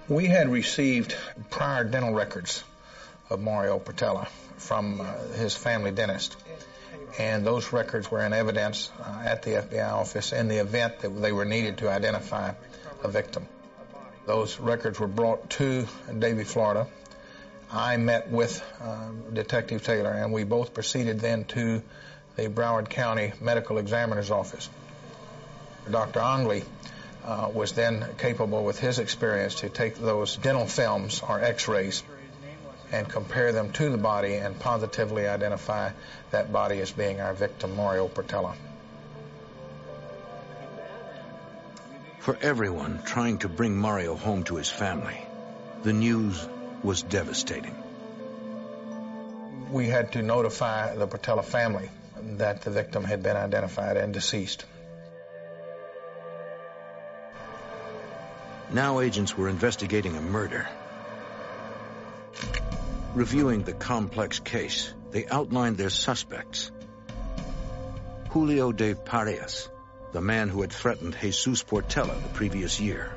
We 0.07 0.25
had 0.25 0.49
received 0.49 1.15
prior 1.49 1.83
dental 1.83 2.13
records 2.13 2.63
of 3.29 3.41
Mario 3.41 3.77
Portella 3.77 4.27
from 4.57 5.01
uh, 5.01 5.13
his 5.35 5.53
family 5.53 5.91
dentist. 5.91 6.35
And 7.19 7.45
those 7.45 7.73
records 7.73 8.09
were 8.09 8.23
in 8.25 8.33
evidence 8.33 8.89
uh, 8.99 9.23
at 9.25 9.43
the 9.43 9.51
FBI 9.51 9.91
office 9.91 10.33
in 10.33 10.47
the 10.47 10.57
event 10.57 10.99
that 10.99 11.09
they 11.21 11.31
were 11.31 11.45
needed 11.45 11.79
to 11.79 11.89
identify 11.89 12.53
a 13.03 13.07
victim. 13.07 13.47
Those 14.27 14.59
records 14.59 14.99
were 14.99 15.07
brought 15.07 15.49
to 15.51 15.87
Davie, 16.19 16.43
Florida. 16.43 16.85
I 17.71 17.95
met 17.95 18.29
with 18.29 18.61
uh, 18.81 19.11
Detective 19.31 19.85
Taylor, 19.85 20.11
and 20.11 20.33
we 20.33 20.43
both 20.43 20.73
proceeded 20.73 21.21
then 21.21 21.45
to 21.45 21.81
the 22.35 22.49
Broward 22.49 22.89
County 22.89 23.31
Medical 23.39 23.77
Examiner's 23.77 24.29
Office. 24.29 24.69
Dr. 25.89 26.19
Ongley 26.19 26.65
uh, 27.23 27.49
was 27.53 27.71
then 27.71 28.05
capable 28.17 28.65
with 28.65 28.77
his 28.77 28.99
experience 28.99 29.55
to 29.61 29.69
take 29.69 29.95
those 29.95 30.35
dental 30.35 30.67
films 30.67 31.21
or 31.25 31.39
x-rays 31.41 32.03
and 32.91 33.07
compare 33.07 33.53
them 33.53 33.71
to 33.71 33.89
the 33.89 33.97
body 33.97 34.33
and 34.33 34.59
positively 34.59 35.25
identify 35.25 35.91
that 36.31 36.51
body 36.51 36.81
as 36.81 36.91
being 36.91 37.21
our 37.21 37.33
victim, 37.33 37.77
Mario 37.77 38.09
Portela. 38.09 38.55
For 42.27 42.37
everyone 42.41 43.03
trying 43.05 43.37
to 43.37 43.47
bring 43.47 43.77
Mario 43.77 44.13
home 44.13 44.43
to 44.49 44.57
his 44.57 44.69
family, 44.69 45.17
the 45.83 45.93
news 45.93 46.45
was 46.83 47.01
devastating. 47.01 47.73
We 49.71 49.87
had 49.87 50.11
to 50.11 50.21
notify 50.21 50.93
the 50.97 51.07
Portella 51.07 51.41
family 51.41 51.89
that 52.39 52.63
the 52.63 52.69
victim 52.69 53.05
had 53.05 53.23
been 53.23 53.37
identified 53.37 53.95
and 53.95 54.13
deceased. 54.13 54.65
Now 58.73 58.99
agents 58.99 59.37
were 59.37 59.47
investigating 59.47 60.17
a 60.17 60.21
murder. 60.21 60.67
Reviewing 63.15 63.63
the 63.63 63.71
complex 63.71 64.39
case, 64.39 64.93
they 65.11 65.25
outlined 65.27 65.77
their 65.77 65.89
suspects. 65.89 66.71
Julio 68.31 68.73
de 68.73 68.95
Parias, 68.95 69.69
the 70.13 70.21
man 70.21 70.49
who 70.49 70.61
had 70.61 70.71
threatened 70.71 71.15
Jesus 71.19 71.63
Portela 71.63 72.21
the 72.21 72.29
previous 72.29 72.79
year. 72.79 73.11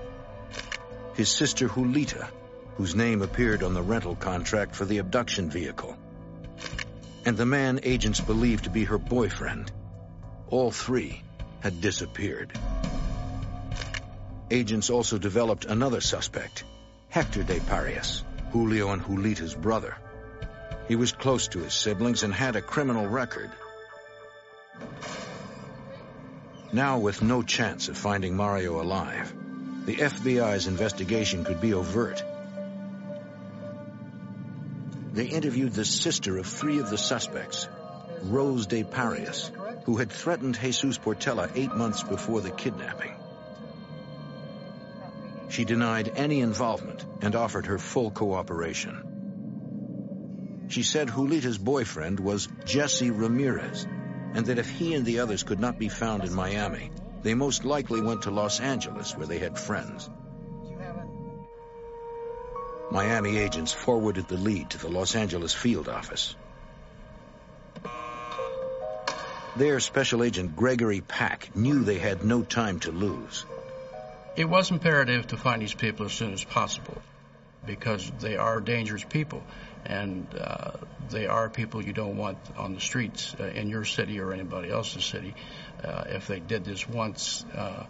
His 1.14 1.28
sister 1.28 1.68
Julita, 1.68 2.28
whose 2.76 2.94
name 2.94 3.22
appeared 3.22 3.62
on 3.62 3.74
the 3.74 3.82
rental 3.82 4.16
contract 4.16 4.74
for 4.74 4.84
the 4.84 4.98
abduction 4.98 5.50
vehicle 5.50 5.96
and 7.24 7.36
the 7.36 7.46
man 7.46 7.80
agents 7.82 8.20
believed 8.20 8.64
to 8.64 8.70
be 8.70 8.84
her 8.84 8.98
boyfriend. 8.98 9.70
All 10.48 10.70
three 10.70 11.22
had 11.60 11.80
disappeared. 11.80 12.52
Agents 14.50 14.90
also 14.90 15.18
developed 15.18 15.64
another 15.64 16.00
suspect, 16.00 16.64
Hector 17.08 17.42
de 17.42 17.60
Parias, 17.60 18.24
Julio 18.52 18.90
and 18.90 19.02
Julita's 19.02 19.54
brother. 19.54 19.96
He 20.88 20.96
was 20.96 21.12
close 21.12 21.48
to 21.48 21.60
his 21.60 21.74
siblings 21.74 22.22
and 22.22 22.34
had 22.34 22.56
a 22.56 22.62
criminal 22.62 23.06
record. 23.06 23.50
Now 26.72 26.98
with 26.98 27.22
no 27.22 27.42
chance 27.42 27.88
of 27.88 27.96
finding 27.96 28.36
Mario 28.36 28.80
alive, 28.80 29.32
the 29.86 29.96
FBI's 29.96 30.66
investigation 30.66 31.44
could 31.44 31.60
be 31.60 31.74
overt 31.74 32.22
they 35.12 35.26
interviewed 35.26 35.72
the 35.72 35.84
sister 35.84 36.38
of 36.38 36.46
three 36.46 36.78
of 36.78 36.88
the 36.88 36.96
suspects, 36.96 37.68
Rose 38.22 38.66
de 38.66 38.84
Parias, 38.84 39.50
who 39.84 39.96
had 39.96 40.12
threatened 40.12 40.56
Jesus 40.56 40.98
Portela 40.98 41.50
eight 41.54 41.74
months 41.74 42.04
before 42.04 42.40
the 42.40 42.50
kidnapping. 42.50 43.12
She 45.48 45.64
denied 45.64 46.12
any 46.14 46.40
involvement 46.40 47.04
and 47.22 47.34
offered 47.34 47.66
her 47.66 47.78
full 47.78 48.12
cooperation. 48.12 49.06
She 50.68 50.84
said 50.84 51.08
Julita's 51.08 51.58
boyfriend 51.58 52.20
was 52.20 52.48
Jesse 52.64 53.10
Ramirez, 53.10 53.88
and 54.34 54.46
that 54.46 54.58
if 54.58 54.68
he 54.68 54.94
and 54.94 55.04
the 55.04 55.20
others 55.20 55.42
could 55.42 55.60
not 55.60 55.78
be 55.78 55.88
found 55.88 56.24
in 56.24 56.32
Miami, 56.32 56.90
they 57.22 57.34
most 57.34 57.64
likely 57.64 58.00
went 58.00 58.22
to 58.22 58.30
Los 58.30 58.60
Angeles 58.60 59.16
where 59.16 59.26
they 59.26 59.38
had 59.38 59.58
friends. 59.58 60.08
Miami 62.90 63.36
agents 63.38 63.72
forwarded 63.72 64.26
the 64.28 64.36
lead 64.36 64.70
to 64.70 64.78
the 64.78 64.88
Los 64.88 65.14
Angeles 65.14 65.54
field 65.54 65.88
office. 65.88 66.34
There, 69.56 69.80
Special 69.80 70.22
Agent 70.22 70.56
Gregory 70.56 71.00
Pack 71.00 71.54
knew 71.54 71.82
they 71.82 71.98
had 71.98 72.24
no 72.24 72.42
time 72.42 72.80
to 72.80 72.92
lose. 72.92 73.44
It 74.36 74.48
was 74.48 74.70
imperative 74.70 75.26
to 75.28 75.36
find 75.36 75.60
these 75.60 75.74
people 75.74 76.06
as 76.06 76.12
soon 76.12 76.32
as 76.32 76.44
possible 76.44 76.96
because 77.66 78.10
they 78.20 78.36
are 78.36 78.60
dangerous 78.60 79.04
people 79.04 79.42
and 79.86 80.26
uh, 80.38 80.72
they 81.10 81.26
are 81.26 81.48
people 81.48 81.82
you 81.82 81.92
don't 81.92 82.16
want 82.16 82.38
on 82.56 82.74
the 82.74 82.80
streets 82.80 83.34
uh, 83.38 83.44
in 83.44 83.68
your 83.68 83.84
city 83.84 84.20
or 84.20 84.32
anybody 84.32 84.70
else's 84.70 85.04
city. 85.04 85.34
Uh, 85.82 86.04
if 86.08 86.26
they 86.26 86.40
did 86.40 86.64
this 86.64 86.88
once, 86.88 87.44
uh, 87.54 87.84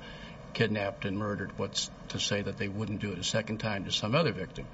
kidnapped 0.53 1.05
and 1.05 1.19
murdered, 1.19 1.51
what's 1.59 1.91
to 2.09 2.19
say 2.19 2.43
that 2.43 2.59
they 2.59 2.69
wouldn't 2.69 3.01
do 3.01 3.13
it 3.13 3.19
a 3.19 3.25
second 3.25 3.59
time 3.59 3.85
to 3.85 3.93
some 3.93 4.15
other 4.15 4.33
victim? 4.33 4.67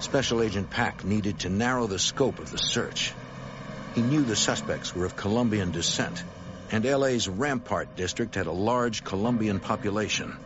Special 0.00 0.42
Agent 0.42 0.70
Pack 0.70 1.04
needed 1.04 1.40
to 1.40 1.48
narrow 1.48 1.86
the 1.86 1.98
scope 1.98 2.38
of 2.38 2.50
the 2.50 2.58
search. 2.58 3.12
He 3.94 4.02
knew 4.02 4.22
the 4.22 4.36
suspects 4.36 4.94
were 4.94 5.04
of 5.04 5.14
Colombian 5.14 5.70
descent, 5.70 6.22
and 6.70 6.84
LA's 6.84 7.28
Rampart 7.28 7.94
district 7.94 8.34
had 8.34 8.46
a 8.46 8.52
large 8.52 9.04
Colombian 9.04 9.60
population. 9.60 10.36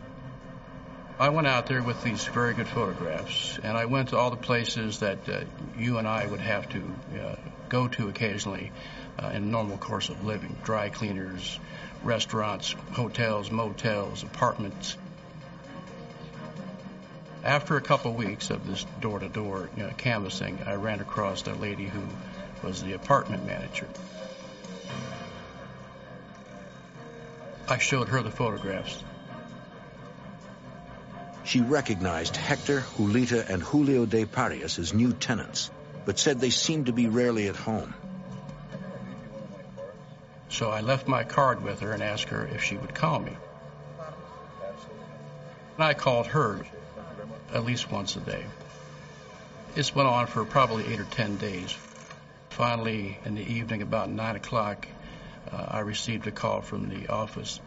I 1.19 1.27
went 1.27 1.47
out 1.47 1.65
there 1.65 1.83
with 1.83 2.01
these 2.01 2.25
very 2.27 2.53
good 2.53 2.69
photographs, 2.69 3.59
and 3.61 3.75
I 3.77 3.87
went 3.87 4.09
to 4.09 4.17
all 4.17 4.29
the 4.29 4.37
places 4.37 4.99
that 4.99 5.27
uh, 5.27 5.41
you 5.77 5.97
and 5.97 6.07
I 6.07 6.25
would 6.25 6.39
have 6.39 6.69
to 6.69 6.95
uh, 7.21 7.35
go 7.67 7.89
to 7.89 8.07
occasionally 8.07 8.71
uh, 9.21 9.31
in 9.33 9.51
normal 9.51 9.77
course 9.77 10.07
of 10.07 10.23
living 10.23 10.55
dry 10.63 10.87
cleaners, 10.87 11.59
restaurants, 12.03 12.73
hotels, 12.93 13.51
motels, 13.51 14.23
apartments. 14.23 14.95
After 17.43 17.75
a 17.75 17.81
couple 17.81 18.13
weeks 18.13 18.49
of 18.49 18.65
this 18.65 18.85
door 19.01 19.19
to 19.19 19.27
door 19.27 19.69
canvassing, 19.97 20.59
I 20.65 20.75
ran 20.75 21.01
across 21.01 21.45
a 21.47 21.53
lady 21.53 21.87
who 21.87 22.01
was 22.65 22.81
the 22.81 22.93
apartment 22.93 23.45
manager. 23.45 23.89
I 27.67 27.77
showed 27.77 28.07
her 28.07 28.23
the 28.23 28.31
photographs 28.31 29.03
she 31.43 31.61
recognized 31.61 32.35
Hector, 32.35 32.81
Julita, 32.97 33.49
and 33.49 33.61
Julio 33.61 34.05
de 34.05 34.25
Parias 34.25 34.79
as 34.79 34.93
new 34.93 35.13
tenants, 35.13 35.71
but 36.05 36.19
said 36.19 36.39
they 36.39 36.49
seemed 36.49 36.87
to 36.87 36.93
be 36.93 37.07
rarely 37.07 37.47
at 37.47 37.55
home. 37.55 37.93
So 40.49 40.69
I 40.69 40.81
left 40.81 41.07
my 41.07 41.23
card 41.23 41.63
with 41.63 41.79
her 41.81 41.91
and 41.91 42.03
asked 42.03 42.29
her 42.29 42.47
if 42.47 42.63
she 42.63 42.75
would 42.75 42.93
call 42.93 43.19
me. 43.19 43.35
And 45.75 45.83
I 45.83 45.93
called 45.93 46.27
her 46.27 46.65
at 47.53 47.63
least 47.63 47.91
once 47.91 48.15
a 48.15 48.19
day. 48.19 48.43
This 49.75 49.93
went 49.95 50.09
on 50.09 50.27
for 50.27 50.43
probably 50.45 50.87
eight 50.87 50.99
or 50.99 51.05
ten 51.05 51.37
days. 51.37 51.75
Finally, 52.49 53.17
in 53.23 53.35
the 53.35 53.43
evening, 53.43 53.81
about 53.81 54.09
nine 54.09 54.35
o'clock, 54.35 54.87
uh, 55.51 55.65
I 55.69 55.79
received 55.79 56.27
a 56.27 56.31
call 56.31 56.61
from 56.61 56.89
the 56.89 57.07
office, 57.07 57.61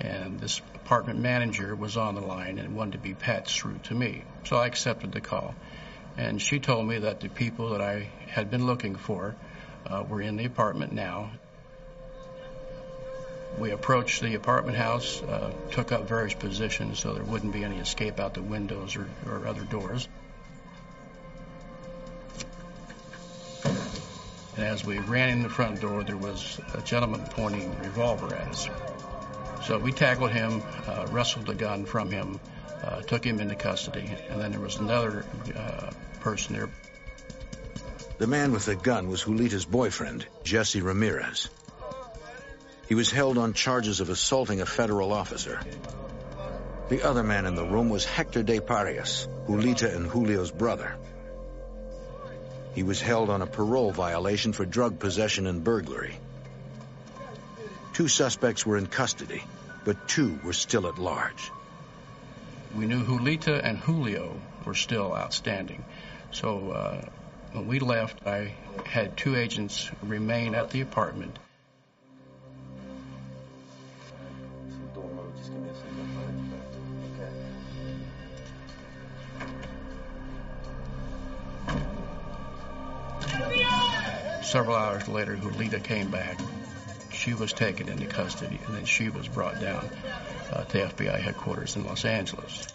and 0.00 0.38
this 0.38 0.60
apartment 0.74 1.20
manager 1.20 1.74
was 1.74 1.96
on 1.96 2.14
the 2.14 2.20
line 2.20 2.58
and 2.58 2.76
wanted 2.76 2.92
to 2.92 2.98
be 2.98 3.14
patched 3.14 3.60
through 3.60 3.78
to 3.84 3.94
me. 3.94 4.24
So 4.44 4.56
I 4.56 4.66
accepted 4.66 5.12
the 5.12 5.20
call. 5.20 5.54
And 6.16 6.40
she 6.40 6.60
told 6.60 6.86
me 6.86 6.98
that 6.98 7.20
the 7.20 7.28
people 7.28 7.70
that 7.70 7.80
I 7.80 8.08
had 8.28 8.50
been 8.50 8.66
looking 8.66 8.96
for 8.96 9.34
uh, 9.86 10.04
were 10.08 10.20
in 10.20 10.36
the 10.36 10.44
apartment 10.44 10.92
now. 10.92 11.30
We 13.58 13.70
approached 13.70 14.20
the 14.20 14.34
apartment 14.34 14.76
house, 14.76 15.22
uh, 15.22 15.50
took 15.70 15.92
up 15.92 16.08
various 16.08 16.34
positions 16.34 16.98
so 16.98 17.14
there 17.14 17.24
wouldn't 17.24 17.52
be 17.52 17.64
any 17.64 17.78
escape 17.78 18.20
out 18.20 18.34
the 18.34 18.42
windows 18.42 18.96
or, 18.96 19.08
or 19.26 19.46
other 19.46 19.64
doors. 19.64 20.08
And 24.56 24.64
as 24.64 24.84
we 24.84 24.98
ran 24.98 25.30
in 25.30 25.42
the 25.42 25.50
front 25.50 25.80
door, 25.80 26.02
there 26.02 26.16
was 26.16 26.58
a 26.74 26.80
gentleman 26.80 27.22
pointing 27.30 27.74
a 27.74 27.82
revolver 27.82 28.34
at 28.34 28.48
us. 28.48 28.68
So 29.66 29.78
we 29.78 29.90
tackled 29.90 30.30
him, 30.30 30.62
uh, 30.86 31.08
wrestled 31.10 31.46
the 31.46 31.54
gun 31.54 31.86
from 31.86 32.08
him, 32.08 32.38
uh, 32.84 33.02
took 33.02 33.24
him 33.24 33.40
into 33.40 33.56
custody, 33.56 34.08
and 34.30 34.40
then 34.40 34.52
there 34.52 34.60
was 34.60 34.76
another 34.76 35.24
uh, 35.56 35.90
person 36.20 36.54
there. 36.54 36.68
The 38.18 38.28
man 38.28 38.52
with 38.52 38.64
the 38.64 38.76
gun 38.76 39.08
was 39.08 39.24
Julita's 39.24 39.64
boyfriend, 39.64 40.24
Jesse 40.44 40.82
Ramirez. 40.82 41.48
He 42.88 42.94
was 42.94 43.10
held 43.10 43.38
on 43.38 43.54
charges 43.54 43.98
of 43.98 44.08
assaulting 44.08 44.60
a 44.60 44.66
federal 44.66 45.12
officer. 45.12 45.60
The 46.88 47.02
other 47.02 47.24
man 47.24 47.44
in 47.44 47.56
the 47.56 47.64
room 47.64 47.88
was 47.88 48.04
Hector 48.04 48.44
de 48.44 48.60
Parias, 48.60 49.26
Julita 49.48 49.92
and 49.92 50.08
Julio's 50.08 50.52
brother. 50.52 50.96
He 52.76 52.84
was 52.84 53.00
held 53.00 53.30
on 53.30 53.42
a 53.42 53.46
parole 53.48 53.90
violation 53.90 54.52
for 54.52 54.64
drug 54.64 55.00
possession 55.00 55.48
and 55.48 55.64
burglary. 55.64 56.20
Two 57.96 58.08
suspects 58.08 58.66
were 58.66 58.76
in 58.76 58.88
custody, 58.88 59.42
but 59.86 60.06
two 60.06 60.38
were 60.44 60.52
still 60.52 60.86
at 60.86 60.98
large. 60.98 61.50
We 62.74 62.84
knew 62.84 63.02
Julita 63.02 63.58
and 63.64 63.78
Julio 63.78 64.38
were 64.66 64.74
still 64.74 65.14
outstanding. 65.14 65.82
So 66.30 66.72
uh, 66.72 67.08
when 67.52 67.66
we 67.66 67.78
left, 67.78 68.26
I 68.26 68.52
had 68.84 69.16
two 69.16 69.34
agents 69.34 69.90
remain 70.02 70.54
at 70.54 70.68
the 70.68 70.82
apartment. 70.82 71.38
Several 84.42 84.76
hours 84.76 85.08
later, 85.08 85.34
Julita 85.38 85.82
came 85.82 86.10
back 86.10 86.38
she 87.26 87.34
was 87.34 87.52
taken 87.52 87.88
into 87.88 88.06
custody 88.06 88.56
and 88.68 88.76
then 88.76 88.84
she 88.84 89.08
was 89.08 89.26
brought 89.26 89.60
down 89.60 89.84
uh, 90.52 90.62
to 90.62 90.78
FBI 90.78 91.18
headquarters 91.18 91.74
in 91.74 91.84
Los 91.84 92.04
Angeles. 92.04 92.68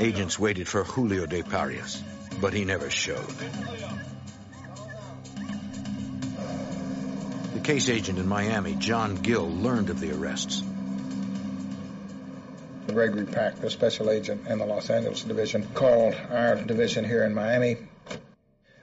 Agents 0.00 0.40
waited 0.40 0.66
for 0.66 0.82
Julio 0.82 1.24
de 1.24 1.44
Parias, 1.44 2.02
but 2.40 2.52
he 2.52 2.64
never 2.64 2.90
showed. 2.90 3.28
The 7.54 7.60
case 7.62 7.88
agent 7.90 8.18
in 8.18 8.26
Miami, 8.26 8.74
John 8.74 9.14
Gill, 9.14 9.48
learned 9.48 9.90
of 9.90 10.00
the 10.00 10.10
arrests. 10.10 10.64
Gregory 12.88 13.26
Pack, 13.26 13.60
the 13.60 13.70
special 13.70 14.10
agent 14.10 14.48
in 14.48 14.58
the 14.58 14.66
Los 14.66 14.90
Angeles 14.90 15.22
division, 15.22 15.64
called 15.74 16.16
our 16.28 16.56
division 16.56 17.04
here 17.04 17.22
in 17.22 17.34
Miami 17.34 17.76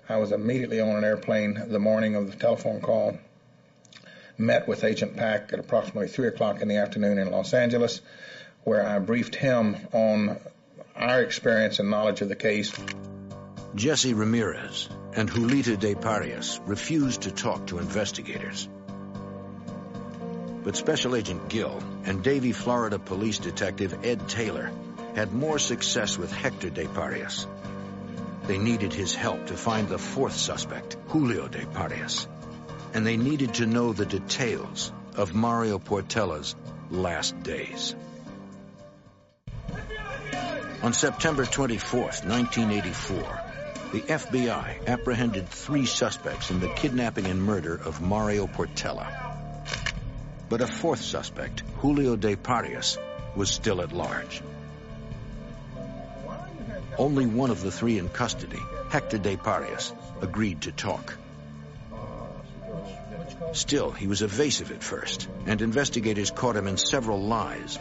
I 0.10 0.18
was 0.18 0.34
immediately 0.34 0.82
on 0.82 0.98
an 0.98 1.06
airplane 1.06 1.70
the 1.70 1.80
morning 1.80 2.16
of 2.16 2.30
the 2.30 2.36
telephone 2.36 2.82
call, 2.82 3.18
met 4.38 4.68
with 4.68 4.84
Agent 4.84 5.16
Pack 5.16 5.54
at 5.54 5.60
approximately 5.60 6.10
3 6.10 6.28
o'clock 6.28 6.62
in 6.62 6.68
the 6.68 6.78
afternoon 6.78 7.18
in 7.18 7.32
Los 7.32 7.54
Angeles, 7.54 8.02
where 8.66 8.86
I 8.86 9.00
briefed 9.00 9.36
him 9.36 9.78
on 9.94 10.40
our 10.96 11.22
experience 11.22 11.80
and 11.80 11.90
knowledge 11.90 12.20
of 12.20 12.28
the 12.28 12.36
case. 12.36 12.74
Jesse 13.76 14.14
Ramirez 14.14 14.90
and 15.14 15.30
Julita 15.30 15.80
de 15.80 15.96
Parias 15.96 16.60
refused 16.66 17.22
to 17.22 17.32
talk 17.32 17.68
to 17.68 17.80
investigators. 17.80 18.68
But 20.66 20.76
Special 20.76 21.16
Agent 21.16 21.48
Gill 21.48 21.82
and 22.04 22.22
Davie, 22.24 22.52
Florida 22.52 23.00
Police 23.00 23.40
Detective 23.40 23.98
Ed 24.04 24.28
Taylor 24.28 24.70
had 25.16 25.34
more 25.34 25.60
success 25.60 26.18
with 26.18 26.32
Hector 26.32 26.70
de 26.70 26.88
Parias 26.88 27.48
they 28.46 28.58
needed 28.58 28.94
his 28.94 29.16
help 29.16 29.48
to 29.48 29.56
find 29.56 29.88
the 29.88 29.98
fourth 29.98 30.36
suspect, 30.36 30.98
Julio 31.08 31.48
de 31.48 31.66
Parias. 31.66 32.28
And 32.94 33.08
they 33.08 33.18
needed 33.18 33.56
to 33.56 33.66
know 33.66 33.94
the 33.94 34.06
details 34.06 34.92
of 35.16 35.34
Mario 35.34 35.80
Portella's 35.80 36.56
last 36.90 37.42
days. 37.44 37.96
On 40.84 40.92
September 40.92 41.46
24, 41.46 42.02
1984, 42.02 43.42
the 43.94 44.02
FBI 44.02 44.88
apprehended 44.88 45.48
three 45.48 45.86
suspects 45.86 46.52
in 46.52 46.60
the 46.60 46.68
kidnapping 46.68 47.26
and 47.28 47.42
murder 47.42 47.76
of 47.76 48.02
Mario 48.02 48.48
Portella. 48.48 49.08
But 50.50 50.62
a 50.62 50.68
fourth 50.68 51.02
suspect, 51.02 51.64
Julio 51.78 52.16
de 52.18 52.36
Parias, 52.36 52.98
was 53.36 53.50
still 53.50 53.82
at 53.82 53.94
large. 53.94 54.42
Only 56.98 57.26
one 57.26 57.50
of 57.50 57.62
the 57.62 57.72
three 57.72 57.98
in 57.98 58.10
custody, 58.10 58.62
Hector 58.90 59.18
de 59.18 59.36
Parias, 59.36 59.94
agreed 60.22 60.62
to 60.62 60.72
talk. 60.72 61.18
Still, 63.54 63.92
he 63.92 64.08
was 64.08 64.22
evasive 64.22 64.72
at 64.72 64.84
first, 64.84 65.28
and 65.46 65.62
investigators 65.62 66.32
caught 66.32 66.56
him 66.56 66.68
in 66.68 66.78
several 66.78 67.22
lies. 67.22 67.78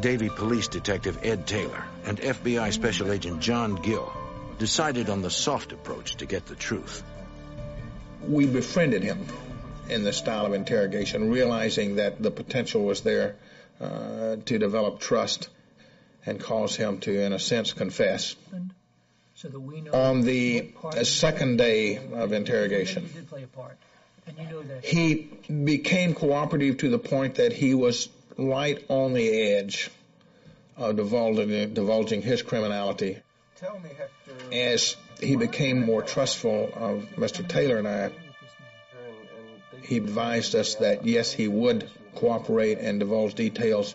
Davie 0.00 0.30
Police 0.30 0.68
Detective 0.68 1.18
Ed 1.22 1.46
Taylor 1.46 1.84
and 2.04 2.18
FBI 2.18 2.72
Special 2.72 3.12
Agent 3.12 3.40
John 3.40 3.76
Gill 3.76 4.12
decided 4.58 5.10
on 5.10 5.22
the 5.22 5.30
soft 5.30 5.72
approach 5.72 6.16
to 6.16 6.26
get 6.26 6.46
the 6.46 6.54
truth. 6.54 7.02
We 8.26 8.46
befriended 8.46 9.02
him 9.02 9.26
in 9.88 10.04
the 10.04 10.12
style 10.12 10.46
of 10.46 10.54
interrogation, 10.54 11.30
realizing 11.30 11.96
that 11.96 12.22
the 12.22 12.30
potential 12.30 12.84
was 12.84 13.02
there 13.02 13.36
uh, 13.80 14.36
to 14.44 14.58
develop 14.58 15.00
trust 15.00 15.48
and 16.24 16.40
cause 16.40 16.76
him 16.76 16.98
to, 16.98 17.20
in 17.20 17.32
a 17.32 17.38
sense, 17.38 17.72
confess. 17.72 18.36
So 19.34 19.48
On 19.92 20.18
um, 20.18 20.22
the 20.22 20.72
second 21.02 21.56
day 21.56 21.96
of 21.96 22.32
interrogation, 22.32 23.08
he 24.84 25.28
became 25.64 26.14
cooperative 26.14 26.78
to 26.78 26.90
the 26.90 26.98
point 26.98 27.36
that 27.36 27.52
he 27.52 27.74
was 27.74 28.08
right 28.38 28.82
on 28.88 29.14
the 29.14 29.54
edge 29.54 29.90
of 30.76 30.96
divulging, 30.96 31.74
divulging 31.74 32.22
his 32.22 32.42
criminality. 32.42 33.18
Me, 33.62 34.60
As 34.60 34.96
he 35.20 35.36
became 35.36 35.84
more 35.84 36.02
trustful 36.02 36.70
of 36.74 37.06
Mr. 37.16 37.46
Taylor 37.46 37.78
and 37.78 37.88
I, 37.88 38.10
he 39.82 39.96
advised 39.96 40.54
us 40.54 40.76
that 40.76 41.06
yes, 41.06 41.32
he 41.32 41.48
would 41.48 41.88
cooperate 42.14 42.78
and 42.78 43.00
divulge 43.00 43.34
details. 43.34 43.94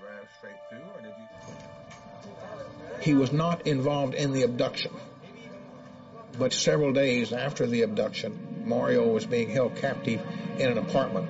He 3.08 3.14
was 3.14 3.32
not 3.32 3.66
involved 3.66 4.16
in 4.16 4.34
the 4.34 4.44
abduction. 4.44 4.92
But 6.38 6.52
several 6.52 6.92
days 6.92 7.32
after 7.32 7.66
the 7.66 7.84
abduction, 7.84 8.66
Mario 8.66 9.08
was 9.08 9.26
being 9.26 9.50
held 9.50 9.78
captive 9.78 10.20
in 10.60 10.70
an 10.70 10.78
apartment. 10.78 11.30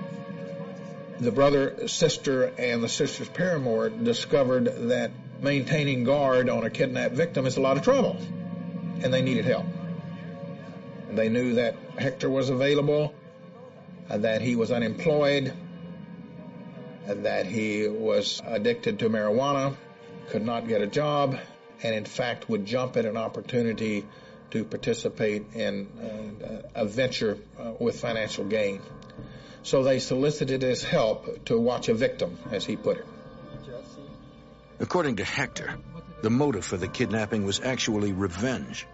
The 1.19 1.31
brother, 1.31 1.87
sister, 1.87 2.45
and 2.57 2.81
the 2.81 2.89
sister's 2.89 3.29
paramour 3.29 3.89
discovered 3.89 4.89
that 4.89 5.11
maintaining 5.39 6.03
guard 6.03 6.49
on 6.49 6.63
a 6.63 6.71
kidnapped 6.71 7.13
victim 7.13 7.45
is 7.45 7.57
a 7.57 7.61
lot 7.61 7.77
of 7.77 7.83
trouble, 7.83 8.17
and 9.03 9.13
they 9.13 9.21
needed 9.21 9.45
help. 9.45 9.67
They 11.11 11.29
knew 11.29 11.53
that 11.53 11.75
Hector 11.95 12.27
was 12.27 12.49
available, 12.49 13.13
that 14.09 14.41
he 14.41 14.55
was 14.55 14.71
unemployed, 14.71 15.53
that 17.05 17.45
he 17.45 17.87
was 17.87 18.41
addicted 18.47 18.97
to 18.97 19.11
marijuana, 19.11 19.75
could 20.29 20.43
not 20.43 20.67
get 20.67 20.81
a 20.81 20.87
job, 20.87 21.37
and 21.83 21.95
in 21.95 22.05
fact 22.05 22.49
would 22.49 22.65
jump 22.65 22.97
at 22.97 23.05
an 23.05 23.17
opportunity 23.17 24.05
to 24.51 24.63
participate 24.63 25.53
in 25.53 25.87
uh, 26.01 26.81
a 26.81 26.85
venture 26.85 27.37
uh, 27.59 27.73
with 27.79 27.99
financial 27.99 28.45
gain. 28.45 28.81
So 29.63 29.83
they 29.83 29.99
solicited 29.99 30.61
his 30.61 30.83
help 30.83 31.45
to 31.45 31.59
watch 31.59 31.89
a 31.89 31.93
victim, 31.93 32.37
as 32.51 32.65
he 32.65 32.77
put 32.77 32.97
it. 32.97 33.05
According 34.79 35.17
to 35.17 35.25
Hector, 35.25 35.77
the 36.21 36.29
motive 36.29 36.63
for 36.63 36.77
the 36.77 36.87
kidnapping 36.87 37.45
was 37.45 37.59
actually 37.59 38.13
revenge. 38.13 38.87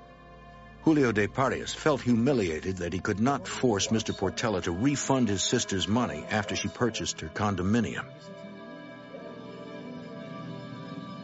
Julio 0.83 1.11
de 1.11 1.27
Parias 1.27 1.73
felt 1.73 2.01
humiliated 2.01 2.77
that 2.77 2.91
he 2.91 2.99
could 2.99 3.19
not 3.19 3.47
force 3.47 3.87
Mr. 3.87 4.17
Portella 4.17 4.61
to 4.63 4.71
refund 4.71 5.29
his 5.29 5.43
sister's 5.43 5.87
money 5.87 6.25
after 6.29 6.55
she 6.55 6.67
purchased 6.67 7.21
her 7.21 7.29
condominium. 7.29 8.05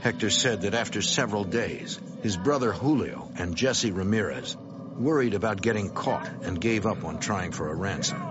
Hector 0.01 0.29
said 0.29 0.61
that 0.61 0.73
after 0.73 1.01
several 1.01 1.43
days, 1.43 1.99
his 2.21 2.37
brother 2.37 2.71
Julio 2.71 3.29
and 3.35 3.55
Jesse 3.55 3.91
Ramirez 3.91 4.55
worried 4.97 5.33
about 5.33 5.61
getting 5.61 5.89
caught 5.89 6.29
and 6.43 6.59
gave 6.59 6.85
up 6.85 7.03
on 7.03 7.19
trying 7.19 7.51
for 7.51 7.69
a 7.69 7.75
ransom. 7.75 8.25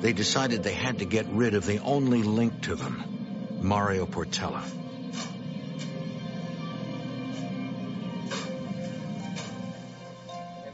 They 0.00 0.12
decided 0.12 0.62
they 0.62 0.72
had 0.72 1.00
to 1.00 1.04
get 1.04 1.26
rid 1.28 1.54
of 1.54 1.66
the 1.66 1.80
only 1.80 2.22
link 2.22 2.62
to 2.62 2.74
them, 2.74 3.58
Mario 3.60 4.06
Portella. 4.06 4.62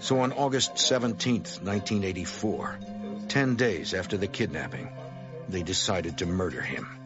So 0.00 0.20
on 0.20 0.32
August 0.32 0.78
17, 0.78 1.34
1984, 1.34 2.78
10 3.28 3.56
days 3.56 3.94
after 3.94 4.16
the 4.16 4.26
kidnapping, 4.26 4.90
they 5.48 5.62
decided 5.62 6.18
to 6.18 6.26
murder 6.26 6.60
him. 6.60 7.03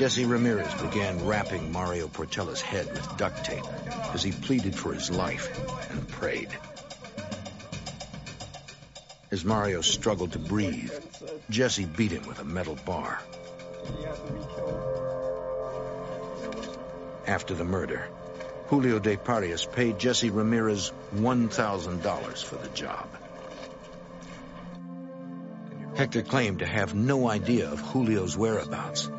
Jesse 0.00 0.24
Ramirez 0.24 0.72
began 0.80 1.26
wrapping 1.26 1.72
Mario 1.72 2.08
Portella's 2.08 2.62
head 2.62 2.90
with 2.90 3.18
duct 3.18 3.44
tape 3.44 3.66
as 4.14 4.22
he 4.22 4.32
pleaded 4.32 4.74
for 4.74 4.94
his 4.94 5.10
life 5.10 5.50
and 5.90 6.08
prayed. 6.08 6.48
As 9.30 9.44
Mario 9.44 9.82
struggled 9.82 10.32
to 10.32 10.38
breathe, 10.38 10.90
Jesse 11.50 11.84
beat 11.84 12.12
him 12.12 12.26
with 12.26 12.38
a 12.38 12.44
metal 12.44 12.78
bar. 12.86 13.20
After 17.26 17.52
the 17.52 17.64
murder, 17.64 18.08
Julio 18.68 19.00
de 19.00 19.18
Parias 19.18 19.66
paid 19.66 19.98
Jesse 19.98 20.30
Ramirez 20.30 20.92
$1,000 21.14 22.42
for 22.42 22.56
the 22.56 22.68
job. 22.68 23.06
Hector 25.94 26.22
claimed 26.22 26.60
to 26.60 26.66
have 26.66 26.94
no 26.94 27.28
idea 27.28 27.70
of 27.70 27.92
Julio's 27.92 28.34
whereabouts 28.34 29.10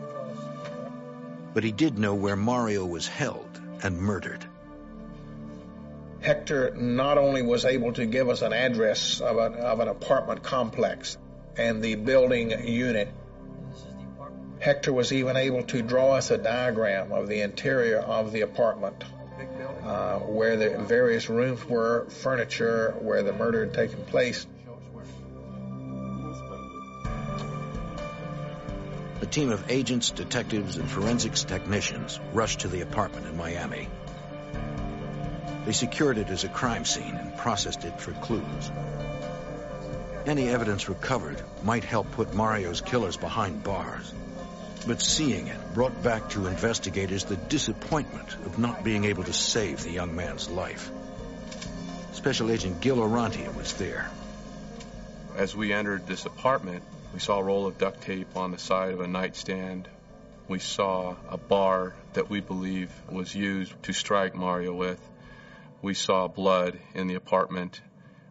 but 1.54 1.64
he 1.64 1.72
did 1.72 1.97
know 1.97 2.16
where 2.16 2.36
Mario 2.36 2.86
was 2.86 3.08
held 3.08 3.62
and 3.84 3.97
murdered. 3.97 4.45
Hector 6.22 6.76
not 6.76 7.18
only 7.18 7.41
was 7.41 7.66
able 7.66 7.93
to 7.93 8.06
give 8.06 8.30
us 8.30 8.41
an 8.43 8.54
address 8.54 9.22
of, 9.22 9.38
a, 9.38 9.58
of 9.58 9.80
an 9.80 9.88
apartment 9.88 10.43
complex 10.43 11.18
and 11.58 11.82
the 11.82 11.95
building 11.95 12.68
unit, 12.68 13.10
Hector 14.60 14.93
was 14.93 15.12
even 15.12 15.36
able 15.36 15.64
to 15.64 15.82
draw 15.82 16.12
us 16.12 16.30
a 16.30 16.38
diagram 16.38 17.12
of 17.12 17.28
the 17.28 17.41
interior 17.41 17.97
of 17.97 18.32
the 18.32 18.41
apartment, 18.41 19.04
uh, 19.84 20.20
where 20.20 20.56
the 20.56 20.78
various 20.78 21.28
rooms 21.30 21.66
were, 21.66 22.06
furniture, 22.22 22.95
where 22.99 23.24
the 23.24 23.34
murder 23.34 23.66
had 23.66 23.74
taken 23.74 24.04
place. 24.06 24.45
Team 29.32 29.49
of 29.49 29.71
agents, 29.71 30.11
detectives, 30.11 30.77
and 30.77 30.89
forensics 30.89 31.43
technicians 31.43 32.19
rushed 32.34 32.61
to 32.61 32.67
the 32.67 32.82
apartment 32.82 33.25
in 33.25 33.38
Miami. 33.38 33.88
They 35.65 35.71
secured 35.71 36.17
it 36.17 36.29
as 36.29 36.43
a 36.43 36.49
crime 36.49 36.86
scene 36.86 37.15
and 37.15 37.38
processed 37.38 37.86
it 37.86 37.99
for 38.01 38.11
clues. 38.11 38.71
Any 40.25 40.49
evidence 40.49 40.89
recovered 40.89 41.41
might 41.63 41.84
help 41.84 42.11
put 42.11 42.34
Mario's 42.34 42.82
killers 42.82 43.17
behind 43.17 43.63
bars. 43.63 44.13
But 44.86 45.01
seeing 45.01 45.47
it 45.47 45.73
brought 45.73 46.03
back 46.03 46.29
to 46.32 46.47
investigators 46.47 47.23
the 47.23 47.36
disappointment 47.38 48.34
of 48.45 48.59
not 48.59 48.84
being 48.84 49.05
able 49.05 49.23
to 49.23 49.34
save 49.34 49.84
the 49.84 49.91
young 49.91 50.15
man's 50.15 50.49
life. 50.49 50.91
Special 52.13 52.51
Agent 52.51 52.82
Gil 52.82 52.97
Orantia 52.97 53.55
was 53.55 53.73
there. 53.73 54.09
As 55.36 55.55
we 55.55 55.71
entered 55.71 56.07
this 56.07 56.25
apartment, 56.25 56.84
we 57.14 57.20
saw 57.20 57.39
a 57.39 57.43
roll 57.43 57.68
of 57.68 57.78
duct 57.78 58.01
tape 58.01 58.38
on 58.38 58.51
the 58.51 58.57
side 58.57 58.93
of 58.93 59.01
a 59.01 59.07
nightstand. 59.07 59.89
We 60.47 60.59
saw 60.59 61.16
a 61.30 61.38
bar 61.38 61.93
that 62.14 62.30
we 62.30 62.39
believe 62.39 62.93
was 63.09 63.34
used 63.36 63.74
to 63.84 63.93
strike 63.93 64.34
Mario 64.34 64.74
with. 64.74 64.99
We 65.82 65.93
saw 65.93 66.28
blood 66.28 66.80
in 66.93 67.07
the 67.07 67.16
apartment. 67.16 67.82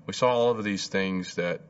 We 0.07 0.15
saw 0.15 0.31
all 0.31 0.51
of 0.51 0.65
these 0.65 0.87
things 0.87 1.35
that 1.35 1.61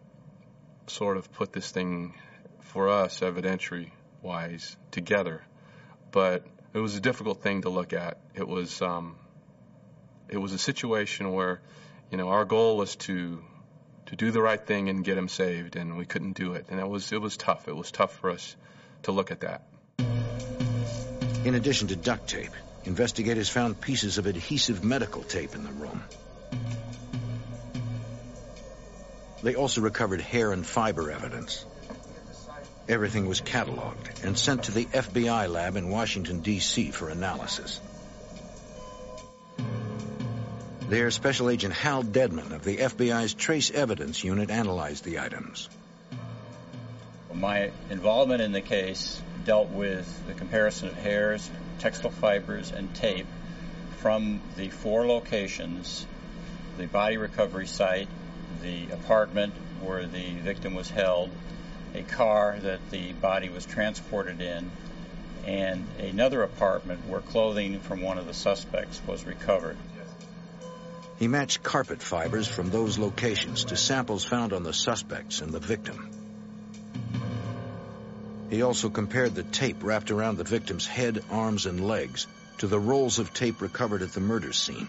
sort 0.87 1.17
of 1.17 1.33
put 1.33 1.53
this 1.53 1.71
thing, 1.71 2.15
for 2.61 2.89
us, 2.89 3.21
evidentiary 3.21 3.91
wise, 4.23 4.77
together. 4.93 5.43
But 6.13 6.47
it 6.73 6.79
was 6.79 6.95
a 6.95 7.01
difficult 7.01 7.43
thing 7.43 7.63
to 7.63 7.71
look 7.71 7.93
at. 7.93 8.19
It 8.35 8.47
was, 8.47 8.83
um, 8.83 9.17
it 10.29 10.39
was 10.39 10.53
a 10.53 10.59
situation 10.59 11.33
where, 11.33 11.61
you 12.11 12.19
know, 12.19 12.29
our 12.29 12.45
goal 12.45 12.77
was 12.77 12.95
to 12.97 13.43
to 14.11 14.17
do 14.17 14.33
the 14.33 14.43
right 14.43 14.61
thing 14.61 14.89
and 14.89 15.05
get 15.05 15.17
him 15.17 15.29
saved, 15.29 15.77
and 15.77 15.97
we 15.97 16.05
couldn't 16.05 16.33
do 16.33 16.55
it. 16.55 16.67
And 16.69 16.81
it 16.81 16.89
was 16.89 17.13
it 17.13 17.21
was 17.21 17.37
tough. 17.37 17.69
It 17.69 17.77
was 17.77 17.93
tough 17.93 18.13
for 18.17 18.31
us 18.31 18.57
to 19.05 19.13
look 19.13 19.31
at 19.31 19.41
that. 19.41 19.63
In 21.45 21.55
addition 21.55 21.89
to 21.89 21.97
duct 21.97 22.29
tape, 22.29 22.51
investigators 22.85 23.49
found 23.49 23.81
pieces 23.81 24.19
of 24.19 24.27
adhesive 24.27 24.83
medical 24.83 25.23
tape 25.23 25.55
in 25.55 25.63
the 25.63 25.71
room. 25.71 26.03
They 29.45 29.55
also 29.55 29.81
recovered 29.81 30.21
hair 30.21 30.53
and 30.53 30.67
fiber 30.67 31.11
evidence. 31.11 31.65
Everything 32.89 33.27
was 33.27 33.41
cataloged 33.41 34.25
and 34.25 34.37
sent 34.37 34.65
to 34.65 34.73
the 34.73 34.87
FBI 34.87 35.49
lab 35.49 35.77
in 35.77 35.89
Washington, 35.89 36.41
D.C. 36.41 36.91
for 36.91 37.09
analysis. 37.09 37.81
There, 40.91 41.09
Special 41.13 41.51
Agent 41.51 41.73
Hal 41.73 42.03
Deadman 42.03 42.51
of 42.51 42.65
the 42.65 42.79
FBI's 42.79 43.33
Trace 43.33 43.71
Evidence 43.71 44.25
Unit 44.25 44.51
analyzed 44.51 45.05
the 45.05 45.21
items. 45.21 45.69
My 47.33 47.71
involvement 47.91 48.43
in 48.43 48.51
the 48.51 48.61
case 48.61 49.23
dealt 49.45 49.71
with 49.71 50.27
the 50.27 50.35
comparison 50.35 50.89
of 50.89 50.97
hairs, 50.97 51.49
textile 51.79 52.11
fibers, 52.11 52.73
and 52.73 52.93
tape 52.93 53.29
from 53.99 54.41
the 54.57 54.71
four 54.71 55.07
locations 55.07 56.05
the 56.77 56.87
body 56.87 57.19
recovery 57.19 57.69
site, 57.69 58.09
the 58.61 58.91
apartment 58.91 59.55
where 59.83 60.07
the 60.07 60.33
victim 60.41 60.75
was 60.75 60.91
held, 60.91 61.31
a 61.95 62.03
car 62.03 62.59
that 62.63 62.91
the 62.91 63.13
body 63.13 63.49
was 63.49 63.65
transported 63.65 64.41
in, 64.41 64.69
and 65.47 65.87
another 66.01 66.43
apartment 66.43 67.07
where 67.07 67.21
clothing 67.21 67.79
from 67.79 68.01
one 68.01 68.19
of 68.19 68.27
the 68.27 68.35
suspects 68.35 69.01
was 69.07 69.25
recovered. 69.25 69.77
He 71.21 71.29
matched 71.29 71.63
carpet 71.63 72.03
fibers 72.03 72.49
from 72.49 72.71
those 72.71 72.99
locations 72.99 73.65
to 73.65 73.77
samples 73.77 74.25
found 74.25 74.55
on 74.55 74.63
the 74.63 74.73
suspects 74.73 75.43
and 75.43 75.53
the 75.53 75.61
victim. 75.61 76.09
He 78.49 78.63
also 78.63 78.89
compared 78.89 79.35
the 79.35 79.43
tape 79.43 79.83
wrapped 79.83 80.11
around 80.11 80.39
the 80.39 80.45
victim's 80.45 80.87
head, 80.87 81.23
arms, 81.31 81.67
and 81.67 81.87
legs 81.87 82.27
to 82.59 82.67
the 82.67 82.81
rolls 82.81 83.19
of 83.19 83.35
tape 83.35 83.61
recovered 83.61 84.01
at 84.01 84.15
the 84.15 84.21
murder 84.21 84.55
scene. 84.55 84.89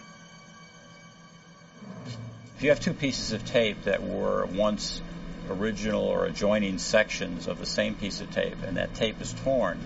If 2.55 2.63
you 2.63 2.69
have 2.69 2.79
two 2.79 2.93
pieces 2.93 3.33
of 3.33 3.43
tape 3.43 3.83
that 3.83 4.01
were 4.01 4.45
once 4.45 5.01
original 5.49 6.05
or 6.05 6.27
adjoining 6.27 6.77
sections 6.77 7.49
of 7.49 7.59
the 7.59 7.65
same 7.65 7.95
piece 7.95 8.21
of 8.21 8.31
tape 8.31 8.63
and 8.65 8.77
that 8.77 8.95
tape 8.95 9.19
is 9.19 9.33
torn, 9.43 9.81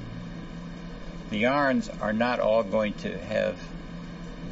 the 1.31 1.39
yarns 1.39 1.89
are 1.89 2.13
not 2.13 2.39
all 2.39 2.61
going 2.61 2.93
to 2.93 3.17
have 3.17 3.57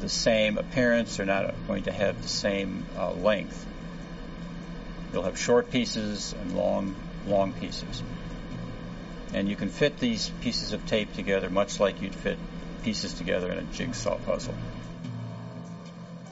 the 0.00 0.08
same 0.08 0.58
appearance, 0.58 1.16
they're 1.16 1.26
not 1.26 1.54
going 1.66 1.84
to 1.84 1.92
have 1.92 2.20
the 2.22 2.28
same 2.28 2.84
uh, 2.96 3.12
length. 3.12 3.66
You'll 5.12 5.22
have 5.22 5.38
short 5.38 5.70
pieces 5.70 6.34
and 6.40 6.56
long, 6.56 6.94
long 7.26 7.52
pieces. 7.52 8.02
And 9.32 9.48
you 9.48 9.56
can 9.56 9.68
fit 9.68 9.98
these 9.98 10.28
pieces 10.40 10.72
of 10.72 10.86
tape 10.86 11.14
together 11.14 11.50
much 11.50 11.80
like 11.80 12.02
you'd 12.02 12.14
fit 12.14 12.38
pieces 12.82 13.14
together 13.14 13.50
in 13.50 13.58
a 13.58 13.62
jigsaw 13.62 14.16
puzzle. 14.18 14.54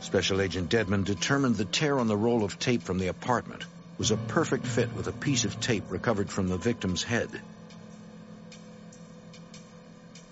Special 0.01 0.41
Agent 0.41 0.69
Deadman 0.69 1.05
determined 1.05 1.57
the 1.57 1.65
tear 1.65 1.99
on 1.99 2.07
the 2.07 2.17
roll 2.17 2.45
of 2.45 2.59
tape 2.59 2.83
from 2.83 2.99
the 2.99 3.07
apartment 3.07 3.65
was 3.99 4.11
a 4.11 4.17
perfect 4.17 4.67
fit 4.67 4.93
with 4.95 5.07
a 5.07 5.13
piece 5.13 5.45
of 5.45 5.61
tape 5.61 5.85
recovered 5.89 6.29
from 6.29 6.49
the 6.49 6.57
victim's 6.57 7.03
head. 7.03 7.31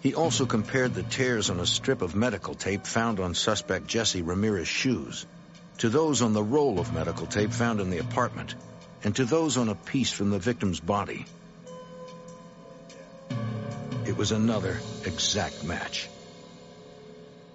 He 0.00 0.14
also 0.14 0.46
compared 0.46 0.94
the 0.94 1.02
tears 1.02 1.50
on 1.50 1.60
a 1.60 1.66
strip 1.66 2.00
of 2.00 2.14
medical 2.14 2.54
tape 2.54 2.86
found 2.86 3.20
on 3.20 3.34
suspect 3.34 3.86
Jesse 3.86 4.22
Ramirez's 4.22 4.68
shoes 4.68 5.26
to 5.78 5.90
those 5.90 6.22
on 6.22 6.32
the 6.32 6.42
roll 6.42 6.80
of 6.80 6.94
medical 6.94 7.26
tape 7.26 7.52
found 7.52 7.80
in 7.80 7.90
the 7.90 7.98
apartment 7.98 8.54
and 9.04 9.14
to 9.16 9.24
those 9.24 9.58
on 9.58 9.68
a 9.68 9.74
piece 9.74 10.10
from 10.10 10.30
the 10.30 10.38
victim's 10.38 10.80
body. 10.80 11.26
It 14.06 14.16
was 14.16 14.32
another 14.32 14.78
exact 15.04 15.64
match. 15.64 16.08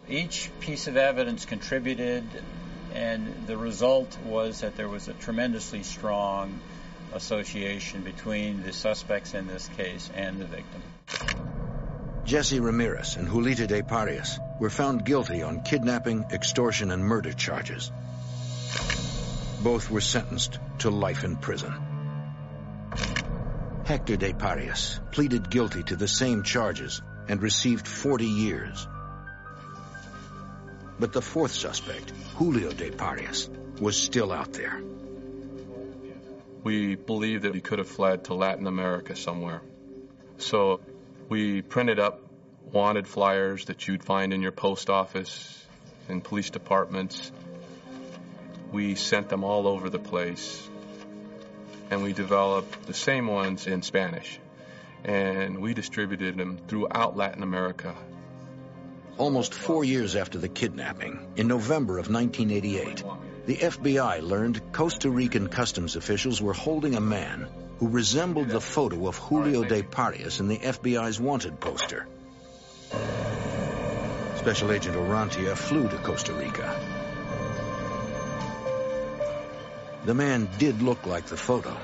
Each 0.07 0.49
piece 0.59 0.87
of 0.87 0.97
evidence 0.97 1.45
contributed, 1.45 2.23
and 2.93 3.47
the 3.47 3.57
result 3.57 4.17
was 4.23 4.61
that 4.61 4.77
there 4.77 4.87
was 4.87 5.07
a 5.07 5.13
tremendously 5.13 5.81
strong 5.81 6.59
association 7.13 8.03
between 8.03 8.61
the 8.61 8.71
suspects 8.71 9.33
in 9.33 9.47
this 9.47 9.67
case 9.77 10.11
and 10.13 10.39
the 10.39 10.45
victim. 10.45 10.81
Jesse 12.25 12.59
Ramirez 12.59 13.17
and 13.17 13.27
Julita 13.27 13.67
de 13.67 13.83
Parias 13.83 14.39
were 14.59 14.71
found 14.71 15.05
guilty 15.05 15.43
on 15.43 15.61
kidnapping, 15.61 16.25
extortion, 16.31 16.89
and 16.89 17.03
murder 17.03 17.31
charges. 17.31 17.91
Both 19.61 19.91
were 19.91 20.01
sentenced 20.01 20.57
to 20.79 20.89
life 20.89 21.23
in 21.23 21.35
prison. 21.35 21.71
Hector 23.85 24.17
de 24.17 24.33
Parias 24.33 24.99
pleaded 25.11 25.51
guilty 25.51 25.83
to 25.83 25.95
the 25.95 26.07
same 26.07 26.41
charges 26.41 26.99
and 27.27 27.43
received 27.43 27.87
40 27.87 28.25
years. 28.25 28.87
But 30.99 31.13
the 31.13 31.21
fourth 31.21 31.51
suspect, 31.51 32.11
Julio 32.37 32.71
de 32.71 32.89
Parias, 32.89 33.47
was 33.79 33.95
still 33.95 34.31
out 34.31 34.53
there. 34.53 34.81
We 36.63 36.95
believe 36.95 37.43
that 37.43 37.53
he 37.53 37.61
could 37.61 37.77
have 37.77 37.87
fled 37.87 38.23
to 38.25 38.33
Latin 38.33 38.65
America 38.65 39.15
somewhere. 39.15 39.61
So 40.37 40.81
we 41.29 41.61
printed 41.61 41.99
up 41.99 42.21
wanted 42.71 43.07
flyers 43.07 43.65
that 43.65 43.87
you'd 43.87 44.03
find 44.03 44.33
in 44.33 44.41
your 44.41 44.51
post 44.51 44.89
office 44.89 45.65
and 46.09 46.23
police 46.23 46.49
departments. 46.49 47.31
We 48.71 48.95
sent 48.95 49.29
them 49.29 49.43
all 49.43 49.67
over 49.67 49.89
the 49.89 49.99
place. 49.99 50.67
And 51.89 52.03
we 52.03 52.13
developed 52.13 52.87
the 52.87 52.93
same 52.93 53.27
ones 53.27 53.67
in 53.67 53.81
Spanish. 53.81 54.39
And 55.03 55.61
we 55.61 55.73
distributed 55.73 56.37
them 56.37 56.57
throughout 56.67 57.15
Latin 57.15 57.43
America. 57.43 57.95
Almost 59.17 59.53
four 59.53 59.85
years 59.85 60.15
after 60.15 60.39
the 60.39 60.49
kidnapping, 60.49 61.19
in 61.37 61.47
November 61.47 61.99
of 61.99 62.09
1988, 62.09 63.03
the 63.45 63.55
FBI 63.55 64.21
learned 64.21 64.73
Costa 64.73 65.09
Rican 65.09 65.47
customs 65.47 65.95
officials 65.95 66.41
were 66.41 66.53
holding 66.53 66.95
a 66.95 67.01
man 67.01 67.47
who 67.79 67.87
resembled 67.87 68.49
the 68.49 68.61
photo 68.61 69.07
of 69.07 69.17
Julio 69.17 69.63
de 69.63 69.83
Parias 69.83 70.39
in 70.39 70.47
the 70.47 70.57
FBI's 70.57 71.19
wanted 71.19 71.59
poster. 71.59 72.07
Special 74.37 74.71
Agent 74.71 74.95
Orantia 74.95 75.55
flew 75.55 75.87
to 75.89 75.97
Costa 75.97 76.33
Rica. 76.33 76.69
The 80.05 80.13
man 80.13 80.47
did 80.59 80.81
look 80.81 81.05
like 81.05 81.25
the 81.25 81.37
photo, 81.37 81.75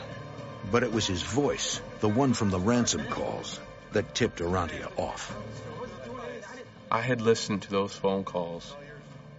but 0.71 0.83
it 0.83 0.91
was 0.91 1.07
his 1.07 1.23
voice, 1.23 1.81
the 2.01 2.07
one 2.07 2.33
from 2.33 2.51
the 2.51 2.59
ransom 2.59 3.05
calls, 3.05 3.59
that 3.93 4.13
tipped 4.13 4.39
Orantia 4.39 4.91
off. 4.97 5.35
I 6.91 7.01
had 7.01 7.21
listened 7.21 7.63
to 7.63 7.71
those 7.71 7.93
phone 7.93 8.23
calls 8.23 8.75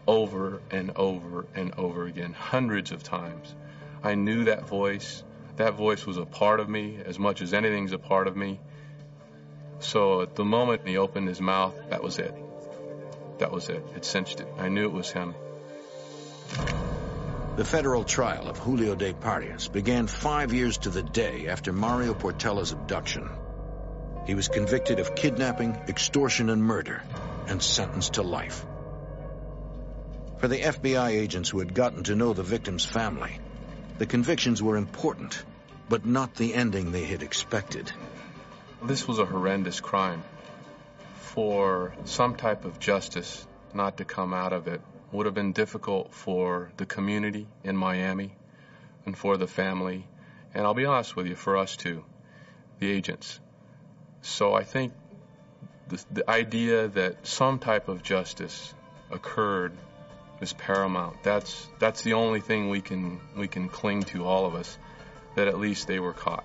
over 0.07 0.61
and 0.71 0.93
over 0.97 1.47
and 1.55 1.75
over 1.79 2.07
again, 2.07 2.33
hundreds 2.33 2.93
of 2.93 3.03
times. 3.03 3.55
I 4.03 4.15
knew 4.15 4.45
that 4.45 4.69
voice. 4.69 5.23
That 5.57 5.75
voice 5.75 6.07
was 6.07 6.17
a 6.17 6.25
part 6.25 6.61
of 6.61 6.69
me 6.69 6.99
as 7.05 7.19
much 7.19 7.43
as 7.43 7.53
anything's 7.53 7.93
a 7.93 7.99
part 7.99 8.27
of 8.27 8.37
me. 8.37 8.61
So 9.81 10.23
at 10.23 10.35
the 10.35 10.45
moment 10.45 10.87
he 10.87 10.97
opened 10.97 11.29
his 11.29 11.41
mouth, 11.41 11.75
that 11.91 12.03
was 12.03 12.19
it. 12.19 12.35
That 13.39 13.51
was 13.51 13.69
it. 13.69 13.85
It 13.97 14.05
cinched 14.05 14.41
it. 14.41 14.49
I 14.59 14.69
knew 14.69 14.85
it 14.85 14.93
was 14.93 15.11
him. 15.11 15.35
The 17.57 17.65
federal 17.65 18.05
trial 18.05 18.49
of 18.49 18.57
Julio 18.57 18.95
de 18.95 19.13
Parias 19.13 19.69
began 19.69 20.07
five 20.07 20.55
years 20.55 20.79
to 20.79 20.91
the 20.91 21.03
day 21.03 21.49
after 21.49 21.71
Mario 21.71 22.15
Portella's 22.15 22.73
abduction. 22.73 23.29
He 24.27 24.35
was 24.35 24.49
convicted 24.49 25.01
of 25.01 25.15
kidnapping, 25.15 25.75
extortion, 25.89 26.49
and 26.49 26.63
murder, 26.63 27.03
and 27.49 27.63
sentenced 27.63 28.15
to 28.15 28.23
life. 28.23 28.65
For 30.39 30.49
the 30.49 30.59
FBI 30.59 31.11
agents 31.11 31.51
who 31.51 31.59
had 31.59 31.75
gotten 31.75 32.05
to 32.05 32.17
know 32.17 32.33
the 32.33 32.43
victim's 32.43 32.85
family, 32.85 33.39
the 33.99 34.07
convictions 34.07 34.63
were 34.63 34.77
important, 34.77 35.45
but 35.89 36.07
not 36.07 36.35
the 36.35 36.55
ending 36.55 36.93
they 36.93 37.05
had 37.05 37.23
expected. 37.23 37.93
This 38.83 39.07
was 39.07 39.19
a 39.19 39.25
horrendous 39.25 39.81
crime. 39.81 40.23
For 41.35 41.95
some 42.05 42.35
type 42.35 42.65
of 42.65 42.79
justice 42.79 43.47
not 43.75 43.99
to 43.99 44.05
come 44.05 44.35
out 44.35 44.53
of 44.53 44.69
it 44.69 44.81
would 45.13 45.27
have 45.27 45.35
been 45.35 45.53
difficult 45.53 46.13
for 46.13 46.71
the 46.77 46.87
community 46.87 47.47
in 47.65 47.77
Miami 47.77 48.33
and 49.07 49.17
for 49.17 49.37
the 49.37 49.47
family, 49.47 50.07
and 50.55 50.65
I'll 50.65 50.75
be 50.75 50.87
honest 50.87 51.17
with 51.17 51.27
you, 51.27 51.35
for 51.35 51.57
us 51.57 51.77
too, 51.77 52.05
the 52.79 52.91
agents. 52.91 53.41
So 54.23 54.55
I 54.55 54.65
think 54.65 54.93
the, 55.89 56.05
the 56.11 56.31
idea 56.31 56.89
that 56.89 57.27
some 57.27 57.59
type 57.59 57.89
of 57.89 58.03
justice 58.03 58.75
occurred 59.11 59.73
is 60.43 60.53
paramount. 60.53 61.23
That's 61.23 61.69
that's 61.79 62.03
the 62.03 62.15
only 62.15 62.41
thing 62.41 62.69
we 62.69 62.81
can 62.81 63.21
we 63.37 63.49
can 63.49 63.69
cling 63.69 64.03
to 64.05 64.27
all 64.27 64.47
of 64.47 64.55
us 64.55 64.79
that 65.37 65.49
at 65.49 65.59
least 65.59 65.87
they 65.87 66.01
were 66.01 66.13
caught. 66.13 66.45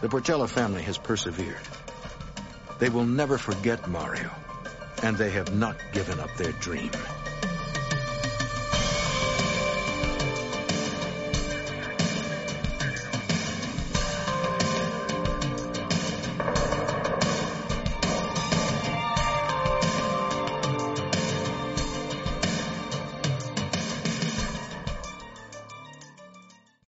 The 0.00 0.08
Portella 0.08 0.48
family 0.48 0.82
has 0.82 0.98
persevered. 0.98 1.56
They 2.78 2.90
will 2.90 3.06
never 3.06 3.38
forget 3.38 3.88
Mario, 3.88 4.30
and 5.02 5.16
they 5.16 5.30
have 5.30 5.54
not 5.54 5.76
given 5.92 6.20
up 6.20 6.36
their 6.36 6.52
dream. 6.52 6.92